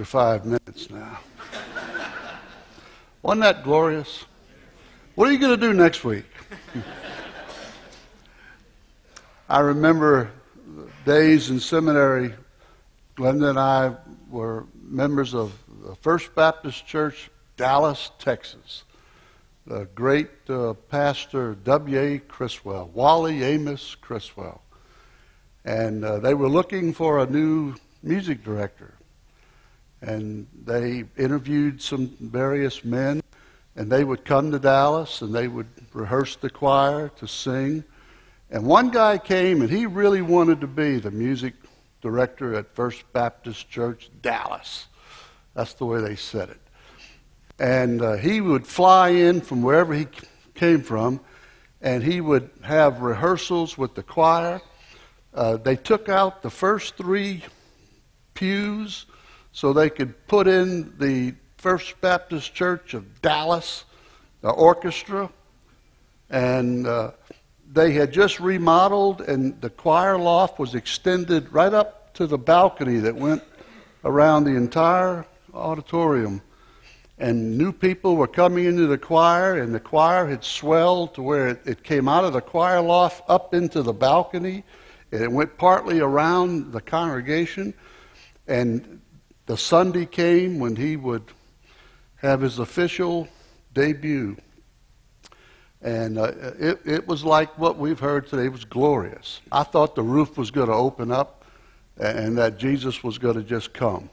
extra 0.00 0.18
five 0.18 0.46
minutes 0.46 0.88
now. 0.88 1.18
Wasn't 3.20 3.42
that 3.42 3.62
glorious? 3.62 4.24
What 5.14 5.28
are 5.28 5.32
you 5.32 5.38
going 5.38 5.60
to 5.60 5.60
do 5.60 5.74
next 5.74 6.04
week? 6.04 6.24
I 9.50 9.60
remember 9.60 10.30
days 11.04 11.50
in 11.50 11.60
seminary. 11.60 12.32
Glenda 13.14 13.50
and 13.50 13.58
I 13.58 13.94
were 14.30 14.64
members 14.82 15.34
of 15.34 15.52
the 15.84 15.94
First 15.96 16.34
Baptist 16.34 16.86
Church, 16.86 17.30
Dallas, 17.58 18.10
Texas. 18.18 18.84
The 19.66 19.86
great 19.94 20.30
uh, 20.48 20.72
pastor 20.88 21.56
W.A. 21.56 22.20
Criswell, 22.20 22.90
Wallie 22.94 23.42
Amos 23.42 23.96
Criswell. 23.96 24.62
And 25.66 26.06
uh, 26.06 26.20
they 26.20 26.32
were 26.32 26.48
looking 26.48 26.94
for 26.94 27.18
a 27.18 27.26
new 27.26 27.74
music 28.02 28.42
director. 28.42 28.94
And 30.02 30.46
they 30.64 31.04
interviewed 31.16 31.82
some 31.82 32.16
various 32.20 32.84
men, 32.84 33.22
and 33.76 33.90
they 33.90 34.04
would 34.04 34.24
come 34.24 34.50
to 34.52 34.58
Dallas 34.58 35.22
and 35.22 35.34
they 35.34 35.48
would 35.48 35.68
rehearse 35.92 36.36
the 36.36 36.50
choir 36.50 37.10
to 37.16 37.28
sing. 37.28 37.84
And 38.50 38.64
one 38.64 38.90
guy 38.90 39.18
came, 39.18 39.62
and 39.62 39.70
he 39.70 39.86
really 39.86 40.22
wanted 40.22 40.60
to 40.62 40.66
be 40.66 40.98
the 40.98 41.10
music 41.10 41.54
director 42.00 42.54
at 42.54 42.74
First 42.74 43.04
Baptist 43.12 43.68
Church, 43.68 44.10
Dallas. 44.22 44.86
That's 45.54 45.74
the 45.74 45.84
way 45.84 46.00
they 46.00 46.16
said 46.16 46.48
it. 46.48 46.60
And 47.58 48.00
uh, 48.00 48.16
he 48.16 48.40
would 48.40 48.66
fly 48.66 49.10
in 49.10 49.40
from 49.40 49.62
wherever 49.62 49.92
he 49.92 50.06
came 50.54 50.82
from, 50.82 51.20
and 51.82 52.02
he 52.02 52.20
would 52.20 52.50
have 52.62 53.02
rehearsals 53.02 53.76
with 53.76 53.94
the 53.94 54.02
choir. 54.02 54.60
Uh, 55.32 55.56
they 55.56 55.76
took 55.76 56.08
out 56.08 56.42
the 56.42 56.50
first 56.50 56.96
three 56.96 57.44
pews 58.34 59.06
so 59.52 59.72
they 59.72 59.90
could 59.90 60.26
put 60.26 60.46
in 60.46 60.94
the 60.98 61.34
First 61.56 62.00
Baptist 62.00 62.54
Church 62.54 62.94
of 62.94 63.20
Dallas, 63.20 63.84
the 64.40 64.50
orchestra, 64.50 65.30
and 66.30 66.86
uh, 66.86 67.10
they 67.72 67.92
had 67.92 68.12
just 68.12 68.40
remodeled, 68.40 69.20
and 69.22 69.60
the 69.60 69.70
choir 69.70 70.18
loft 70.18 70.58
was 70.58 70.74
extended 70.74 71.52
right 71.52 71.74
up 71.74 72.14
to 72.14 72.26
the 72.26 72.38
balcony 72.38 72.96
that 72.98 73.14
went 73.14 73.42
around 74.04 74.44
the 74.44 74.56
entire 74.56 75.26
auditorium. 75.52 76.40
And 77.18 77.58
new 77.58 77.72
people 77.72 78.16
were 78.16 78.26
coming 78.26 78.64
into 78.64 78.86
the 78.86 78.96
choir, 78.96 79.60
and 79.60 79.74
the 79.74 79.80
choir 79.80 80.26
had 80.26 80.42
swelled 80.42 81.14
to 81.14 81.22
where 81.22 81.48
it, 81.48 81.60
it 81.66 81.82
came 81.82 82.08
out 82.08 82.24
of 82.24 82.32
the 82.32 82.40
choir 82.40 82.80
loft 82.80 83.22
up 83.28 83.52
into 83.52 83.82
the 83.82 83.92
balcony, 83.92 84.64
and 85.12 85.22
it 85.22 85.30
went 85.30 85.58
partly 85.58 86.00
around 86.00 86.72
the 86.72 86.80
congregation. 86.80 87.74
And 88.46 89.00
the 89.50 89.56
Sunday 89.56 90.06
came 90.06 90.60
when 90.60 90.76
he 90.76 90.94
would 90.94 91.24
have 92.18 92.40
his 92.40 92.60
official 92.60 93.26
debut. 93.74 94.36
And 95.82 96.18
uh, 96.18 96.52
it, 96.56 96.78
it 96.84 97.08
was 97.08 97.24
like 97.24 97.58
what 97.58 97.76
we've 97.76 97.98
heard 97.98 98.28
today 98.28 98.44
it 98.44 98.52
was 98.52 98.64
glorious. 98.64 99.40
I 99.50 99.64
thought 99.64 99.96
the 99.96 100.04
roof 100.04 100.38
was 100.38 100.52
going 100.52 100.68
to 100.68 100.74
open 100.74 101.10
up 101.10 101.44
and 101.96 102.38
that 102.38 102.58
Jesus 102.58 103.02
was 103.02 103.18
going 103.18 103.34
to 103.34 103.42
just 103.42 103.72
come. 103.72 104.08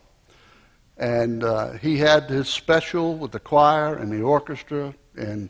And 0.98 1.44
uh, 1.44 1.74
he 1.74 1.98
had 1.98 2.24
his 2.24 2.50
special 2.50 3.16
with 3.16 3.32
the 3.32 3.40
choir 3.40 3.94
and 3.94 4.12
the 4.12 4.24
orchestra. 4.24 4.92
And 5.18 5.50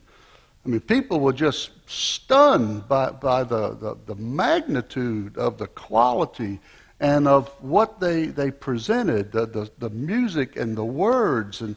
I 0.65 0.67
mean, 0.67 0.81
people 0.81 1.21
were 1.21 1.31
just 1.31 1.71
stunned 1.89 2.89
by, 2.89 3.11
by 3.11 3.45
the, 3.45 3.69
the, 3.75 3.97
the 4.05 4.15
magnitude 4.15 5.37
of 5.37 5.57
the 5.57 5.67
quality 5.67 6.59
and 6.99 7.27
of 7.27 7.47
what 7.61 7.99
they, 7.99 8.25
they 8.25 8.51
presented, 8.51 9.31
the, 9.31 9.45
the, 9.45 9.69
the 9.77 9.89
music 9.89 10.55
and 10.55 10.75
the 10.75 10.85
words. 10.85 11.61
And 11.61 11.75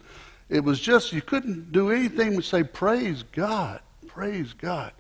it 0.48 0.64
was 0.64 0.80
just, 0.80 1.12
you 1.12 1.20
couldn't 1.20 1.72
do 1.72 1.90
anything 1.90 2.36
but 2.36 2.44
say, 2.44 2.62
Praise 2.62 3.22
God, 3.22 3.80
praise 4.06 4.52
God. 4.55 4.92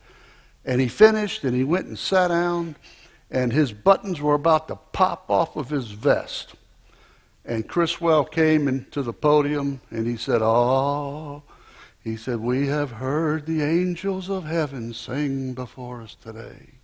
And 0.64 0.80
he 0.80 0.88
finished 0.88 1.44
and 1.44 1.56
he 1.56 1.64
went 1.64 1.86
and 1.86 1.98
sat 1.98 2.28
down, 2.28 2.76
and 3.30 3.52
his 3.52 3.72
buttons 3.72 4.20
were 4.20 4.34
about 4.34 4.68
to 4.68 4.76
pop 4.76 5.30
off 5.30 5.56
of 5.56 5.70
his 5.70 5.90
vest. 5.90 6.54
And 7.44 7.66
Criswell 7.66 8.24
came 8.24 8.68
into 8.68 9.02
the 9.02 9.14
podium 9.14 9.80
and 9.90 10.06
he 10.06 10.16
said, 10.18 10.42
Oh, 10.42 11.42
he 12.04 12.16
said, 12.16 12.40
We 12.40 12.66
have 12.66 12.90
heard 12.90 13.46
the 13.46 13.62
angels 13.62 14.28
of 14.28 14.44
heaven 14.44 14.92
sing 14.92 15.54
before 15.54 16.02
us 16.02 16.14
today. 16.14 16.74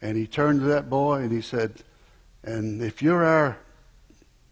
And 0.00 0.16
he 0.16 0.26
turned 0.26 0.60
to 0.60 0.66
that 0.66 0.90
boy 0.90 1.20
and 1.20 1.30
he 1.30 1.40
said, 1.40 1.84
And 2.44 2.82
if 2.82 3.02
you're 3.02 3.24
our 3.24 3.58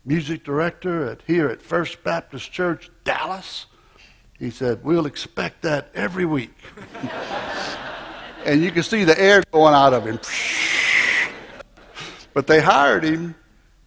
music 0.05 0.45
director 0.45 1.07
at 1.11 1.23
here 1.27 1.49
at 1.49 1.61
First 1.61 2.03
Baptist 2.05 2.53
Church, 2.53 2.91
Dallas, 3.05 3.67
he 4.39 4.51
said, 4.51 4.83
We'll 4.85 5.07
expect 5.07 5.63
that 5.63 5.91
every 5.95 6.25
week. 6.25 6.57
and 8.45 8.63
you 8.63 8.71
can 8.71 8.83
see 8.83 9.05
the 9.05 9.21
air 9.21 9.43
going 9.51 9.75
out 9.75 9.95
of 9.95 10.07
him. 10.07 10.19
But 12.33 12.47
they 12.47 12.61
hired 12.61 13.03
him. 13.03 13.35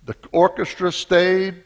The 0.05 0.15
orchestra 0.33 0.91
stayed. 0.91 1.63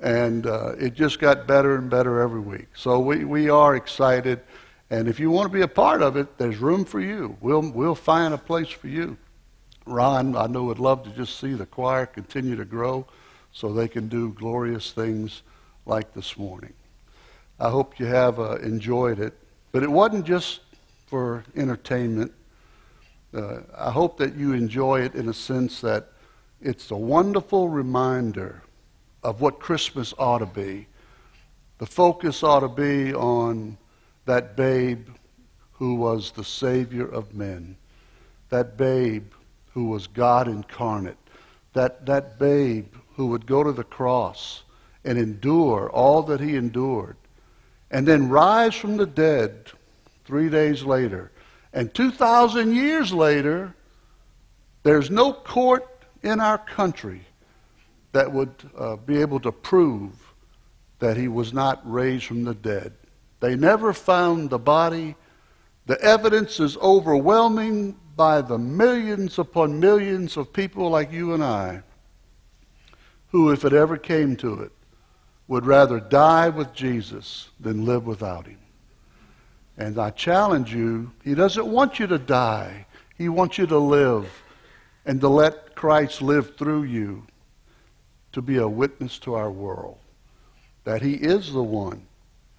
And 0.00 0.46
uh, 0.46 0.72
it 0.78 0.94
just 0.94 1.18
got 1.18 1.46
better 1.46 1.76
and 1.76 1.90
better 1.90 2.20
every 2.20 2.40
week. 2.40 2.68
So 2.74 2.98
we, 2.98 3.26
we 3.26 3.50
are 3.50 3.76
excited. 3.76 4.40
And 4.88 5.08
if 5.08 5.20
you 5.20 5.30
want 5.30 5.52
to 5.52 5.52
be 5.52 5.60
a 5.60 5.68
part 5.68 6.00
of 6.00 6.16
it, 6.16 6.38
there's 6.38 6.56
room 6.56 6.86
for 6.86 7.00
you. 7.00 7.36
We'll, 7.42 7.70
we'll 7.70 7.94
find 7.94 8.32
a 8.32 8.38
place 8.38 8.70
for 8.70 8.88
you. 8.88 9.18
Ron, 9.86 10.36
I 10.36 10.46
know, 10.46 10.64
would 10.64 10.78
love 10.78 11.04
to 11.04 11.10
just 11.10 11.40
see 11.40 11.54
the 11.54 11.66
choir 11.66 12.06
continue 12.06 12.56
to 12.56 12.64
grow 12.64 13.06
so 13.52 13.72
they 13.72 13.88
can 13.88 14.08
do 14.08 14.30
glorious 14.30 14.92
things 14.92 15.42
like 15.86 16.14
this 16.14 16.36
morning. 16.36 16.72
I 17.58 17.70
hope 17.70 17.98
you 17.98 18.06
have 18.06 18.38
uh, 18.38 18.56
enjoyed 18.56 19.18
it. 19.18 19.34
But 19.72 19.82
it 19.82 19.90
wasn't 19.90 20.24
just 20.26 20.60
for 21.06 21.44
entertainment. 21.56 22.32
Uh, 23.32 23.60
I 23.76 23.90
hope 23.90 24.18
that 24.18 24.34
you 24.34 24.52
enjoy 24.52 25.02
it 25.02 25.14
in 25.14 25.28
a 25.28 25.34
sense 25.34 25.80
that 25.80 26.08
it's 26.60 26.90
a 26.90 26.96
wonderful 26.96 27.68
reminder 27.68 28.62
of 29.22 29.40
what 29.40 29.60
Christmas 29.60 30.12
ought 30.18 30.38
to 30.38 30.46
be. 30.46 30.86
The 31.78 31.86
focus 31.86 32.42
ought 32.42 32.60
to 32.60 32.68
be 32.68 33.14
on 33.14 33.78
that 34.24 34.56
babe 34.56 35.08
who 35.72 35.94
was 35.94 36.32
the 36.32 36.44
Savior 36.44 37.06
of 37.06 37.34
men, 37.34 37.76
that 38.50 38.76
babe 38.76 39.32
who 39.74 39.86
was 39.86 40.06
God 40.06 40.48
incarnate, 40.48 41.16
that, 41.72 42.06
that 42.06 42.38
babe 42.38 42.94
who 43.16 43.26
would 43.26 43.46
go 43.46 43.62
to 43.62 43.72
the 43.72 43.84
cross 43.84 44.62
and 45.04 45.18
endure 45.18 45.90
all 45.90 46.22
that 46.22 46.40
he 46.40 46.56
endured, 46.56 47.16
and 47.90 48.06
then 48.06 48.28
rise 48.28 48.74
from 48.74 48.96
the 48.96 49.06
dead 49.06 49.70
three 50.24 50.48
days 50.48 50.82
later. 50.82 51.30
And 51.72 51.92
2,000 51.94 52.74
years 52.74 53.12
later, 53.12 53.74
there's 54.82 55.10
no 55.10 55.32
court 55.32 55.86
in 56.22 56.40
our 56.40 56.58
country 56.58 57.22
that 58.12 58.32
would 58.32 58.54
uh, 58.76 58.96
be 58.96 59.20
able 59.20 59.40
to 59.40 59.52
prove 59.52 60.12
that 60.98 61.16
he 61.16 61.28
was 61.28 61.52
not 61.52 61.80
raised 61.90 62.24
from 62.24 62.44
the 62.44 62.54
dead. 62.54 62.92
They 63.40 63.56
never 63.56 63.92
found 63.92 64.50
the 64.50 64.58
body. 64.58 65.16
The 65.86 66.00
evidence 66.02 66.60
is 66.60 66.76
overwhelming 66.76 67.96
by 68.16 68.42
the 68.42 68.58
millions 68.58 69.38
upon 69.38 69.80
millions 69.80 70.36
of 70.36 70.52
people 70.52 70.90
like 70.90 71.12
you 71.12 71.34
and 71.34 71.42
I 71.42 71.82
who, 73.30 73.50
if 73.50 73.64
it 73.64 73.72
ever 73.72 73.96
came 73.96 74.36
to 74.36 74.60
it, 74.62 74.72
would 75.48 75.66
rather 75.66 76.00
die 76.00 76.48
with 76.48 76.72
Jesus 76.72 77.48
than 77.58 77.84
live 77.84 78.06
without 78.06 78.46
him. 78.46 78.58
And 79.78 79.98
I 79.98 80.10
challenge 80.10 80.74
you, 80.74 81.10
he 81.24 81.34
doesn't 81.34 81.66
want 81.66 81.98
you 81.98 82.06
to 82.08 82.18
die. 82.18 82.86
He 83.16 83.28
wants 83.28 83.58
you 83.58 83.66
to 83.66 83.78
live 83.78 84.30
and 85.06 85.20
to 85.20 85.28
let 85.28 85.74
Christ 85.74 86.22
live 86.22 86.56
through 86.56 86.84
you 86.84 87.26
to 88.32 88.42
be 88.42 88.58
a 88.58 88.68
witness 88.68 89.18
to 89.20 89.34
our 89.34 89.50
world. 89.50 89.98
That 90.84 91.02
he 91.02 91.14
is 91.14 91.52
the 91.52 91.62
one 91.62 92.06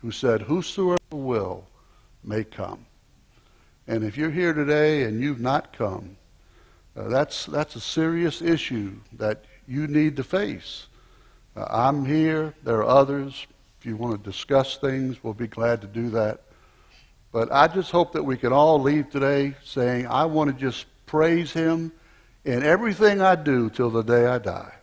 who 0.02 0.12
said, 0.12 0.42
Whosoever 0.42 1.00
will 1.12 1.66
may 2.24 2.44
come. 2.44 2.86
And 3.92 4.06
if 4.06 4.16
you're 4.16 4.32
here 4.32 4.54
today 4.54 5.04
and 5.04 5.22
you've 5.22 5.42
not 5.42 5.74
come, 5.74 6.16
uh, 6.96 7.10
that's, 7.10 7.46
that's 7.46 7.76
a 7.76 7.82
serious 7.82 8.42
issue 8.42 8.96
that 9.18 9.44
you 9.68 9.86
need 9.86 10.16
to 10.16 10.24
face. 10.24 10.88
Uh, 11.58 11.66
I'm 11.70 12.06
here. 12.06 12.54
There 12.64 12.78
are 12.78 12.88
others. 12.88 13.46
If 13.82 13.86
you 13.86 13.98
want 13.98 14.24
to 14.24 14.30
discuss 14.32 14.78
things, 14.78 15.22
we'll 15.22 15.34
be 15.34 15.48
glad 15.48 15.82
to 15.82 15.88
do 15.88 16.10
that. 16.12 16.40
But 17.34 17.52
I 17.52 17.68
just 17.68 17.92
hope 17.92 18.14
that 18.14 18.24
we 18.24 18.38
can 18.38 18.54
all 18.54 18.82
leave 18.82 19.10
today 19.10 19.56
saying, 19.66 20.08
I 20.08 20.24
want 20.24 20.50
to 20.50 20.56
just 20.56 20.86
praise 21.06 21.52
him 21.52 21.92
in 22.46 22.64
everything 22.64 23.20
I 23.20 23.36
do 23.36 23.70
till 23.70 23.90
the 23.90 24.04
day 24.04 24.26
I 24.26 24.38
die 24.38 24.74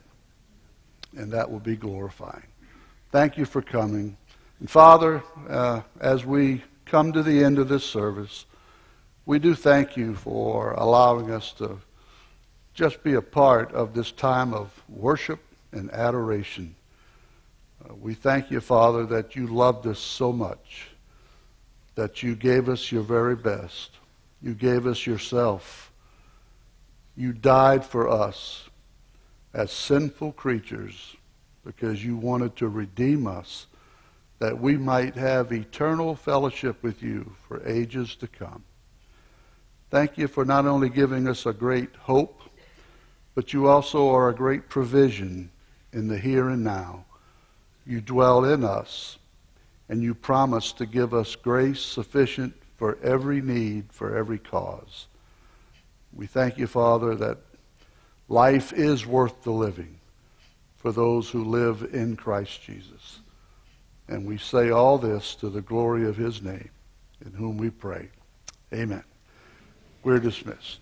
and 1.17 1.31
that 1.31 1.49
will 1.49 1.59
be 1.59 1.75
glorifying. 1.75 2.45
Thank 3.11 3.39
you 3.39 3.45
for 3.45 3.63
coming. 3.63 4.17
And 4.59 4.69
Father, 4.69 5.23
uh, 5.49 5.81
as 5.99 6.27
we 6.27 6.63
come 6.85 7.11
to 7.13 7.23
the 7.23 7.43
end 7.43 7.57
of 7.57 7.69
this 7.69 7.83
service, 7.83 8.45
we 9.29 9.37
do 9.37 9.53
thank 9.53 9.95
you 9.95 10.15
for 10.15 10.71
allowing 10.71 11.29
us 11.29 11.51
to 11.51 11.79
just 12.73 13.03
be 13.03 13.13
a 13.13 13.21
part 13.21 13.71
of 13.73 13.93
this 13.93 14.11
time 14.11 14.55
of 14.55 14.71
worship 14.89 15.39
and 15.71 15.91
adoration. 15.91 16.73
Uh, 17.85 17.93
we 17.93 18.15
thank 18.15 18.49
you, 18.49 18.59
Father, 18.59 19.05
that 19.05 19.35
you 19.35 19.45
loved 19.45 19.85
us 19.85 19.99
so 19.99 20.31
much, 20.31 20.87
that 21.93 22.23
you 22.23 22.35
gave 22.35 22.67
us 22.67 22.91
your 22.91 23.03
very 23.03 23.35
best. 23.35 23.91
You 24.41 24.55
gave 24.55 24.87
us 24.87 25.05
yourself. 25.05 25.91
You 27.15 27.31
died 27.31 27.85
for 27.85 28.09
us 28.09 28.67
as 29.53 29.71
sinful 29.71 30.31
creatures 30.31 31.15
because 31.63 32.03
you 32.03 32.17
wanted 32.17 32.55
to 32.55 32.67
redeem 32.67 33.27
us 33.27 33.67
that 34.39 34.59
we 34.59 34.75
might 34.75 35.13
have 35.13 35.51
eternal 35.51 36.15
fellowship 36.15 36.81
with 36.81 37.03
you 37.03 37.31
for 37.47 37.61
ages 37.67 38.15
to 38.15 38.27
come. 38.27 38.63
Thank 39.89 40.17
you 40.17 40.27
for 40.27 40.45
not 40.45 40.65
only 40.65 40.89
giving 40.89 41.27
us 41.27 41.45
a 41.45 41.53
great 41.53 41.95
hope, 41.95 42.41
but 43.35 43.53
you 43.53 43.67
also 43.67 44.09
are 44.09 44.29
a 44.29 44.35
great 44.35 44.69
provision 44.69 45.49
in 45.93 46.07
the 46.07 46.17
here 46.17 46.49
and 46.49 46.63
now. 46.63 47.05
You 47.85 48.01
dwell 48.01 48.45
in 48.45 48.63
us, 48.63 49.17
and 49.87 50.03
you 50.03 50.13
promise 50.13 50.71
to 50.73 50.85
give 50.85 51.13
us 51.13 51.35
grace 51.35 51.79
sufficient 51.79 52.53
for 52.77 52.97
every 53.01 53.41
need, 53.41 53.91
for 53.91 54.15
every 54.15 54.37
cause. 54.37 55.07
We 56.13 56.27
thank 56.27 56.57
you, 56.57 56.67
Father, 56.67 57.15
that 57.15 57.39
Life 58.29 58.73
is 58.73 59.07
worth 59.07 59.41
the 59.41 59.51
living 59.51 59.99
for 60.77 60.91
those 60.91 61.29
who 61.29 61.43
live 61.43 61.89
in 61.93 62.15
Christ 62.15 62.61
Jesus. 62.61 63.19
And 64.07 64.25
we 64.25 64.37
say 64.37 64.69
all 64.69 64.99
this 64.99 65.33
to 65.35 65.49
the 65.49 65.61
glory 65.61 66.07
of 66.07 66.15
his 66.15 66.41
name, 66.41 66.69
in 67.25 67.33
whom 67.33 67.57
we 67.57 67.71
pray. 67.71 68.09
Amen. 68.71 69.08
We're 70.03 70.19
dismissed. 70.19 70.79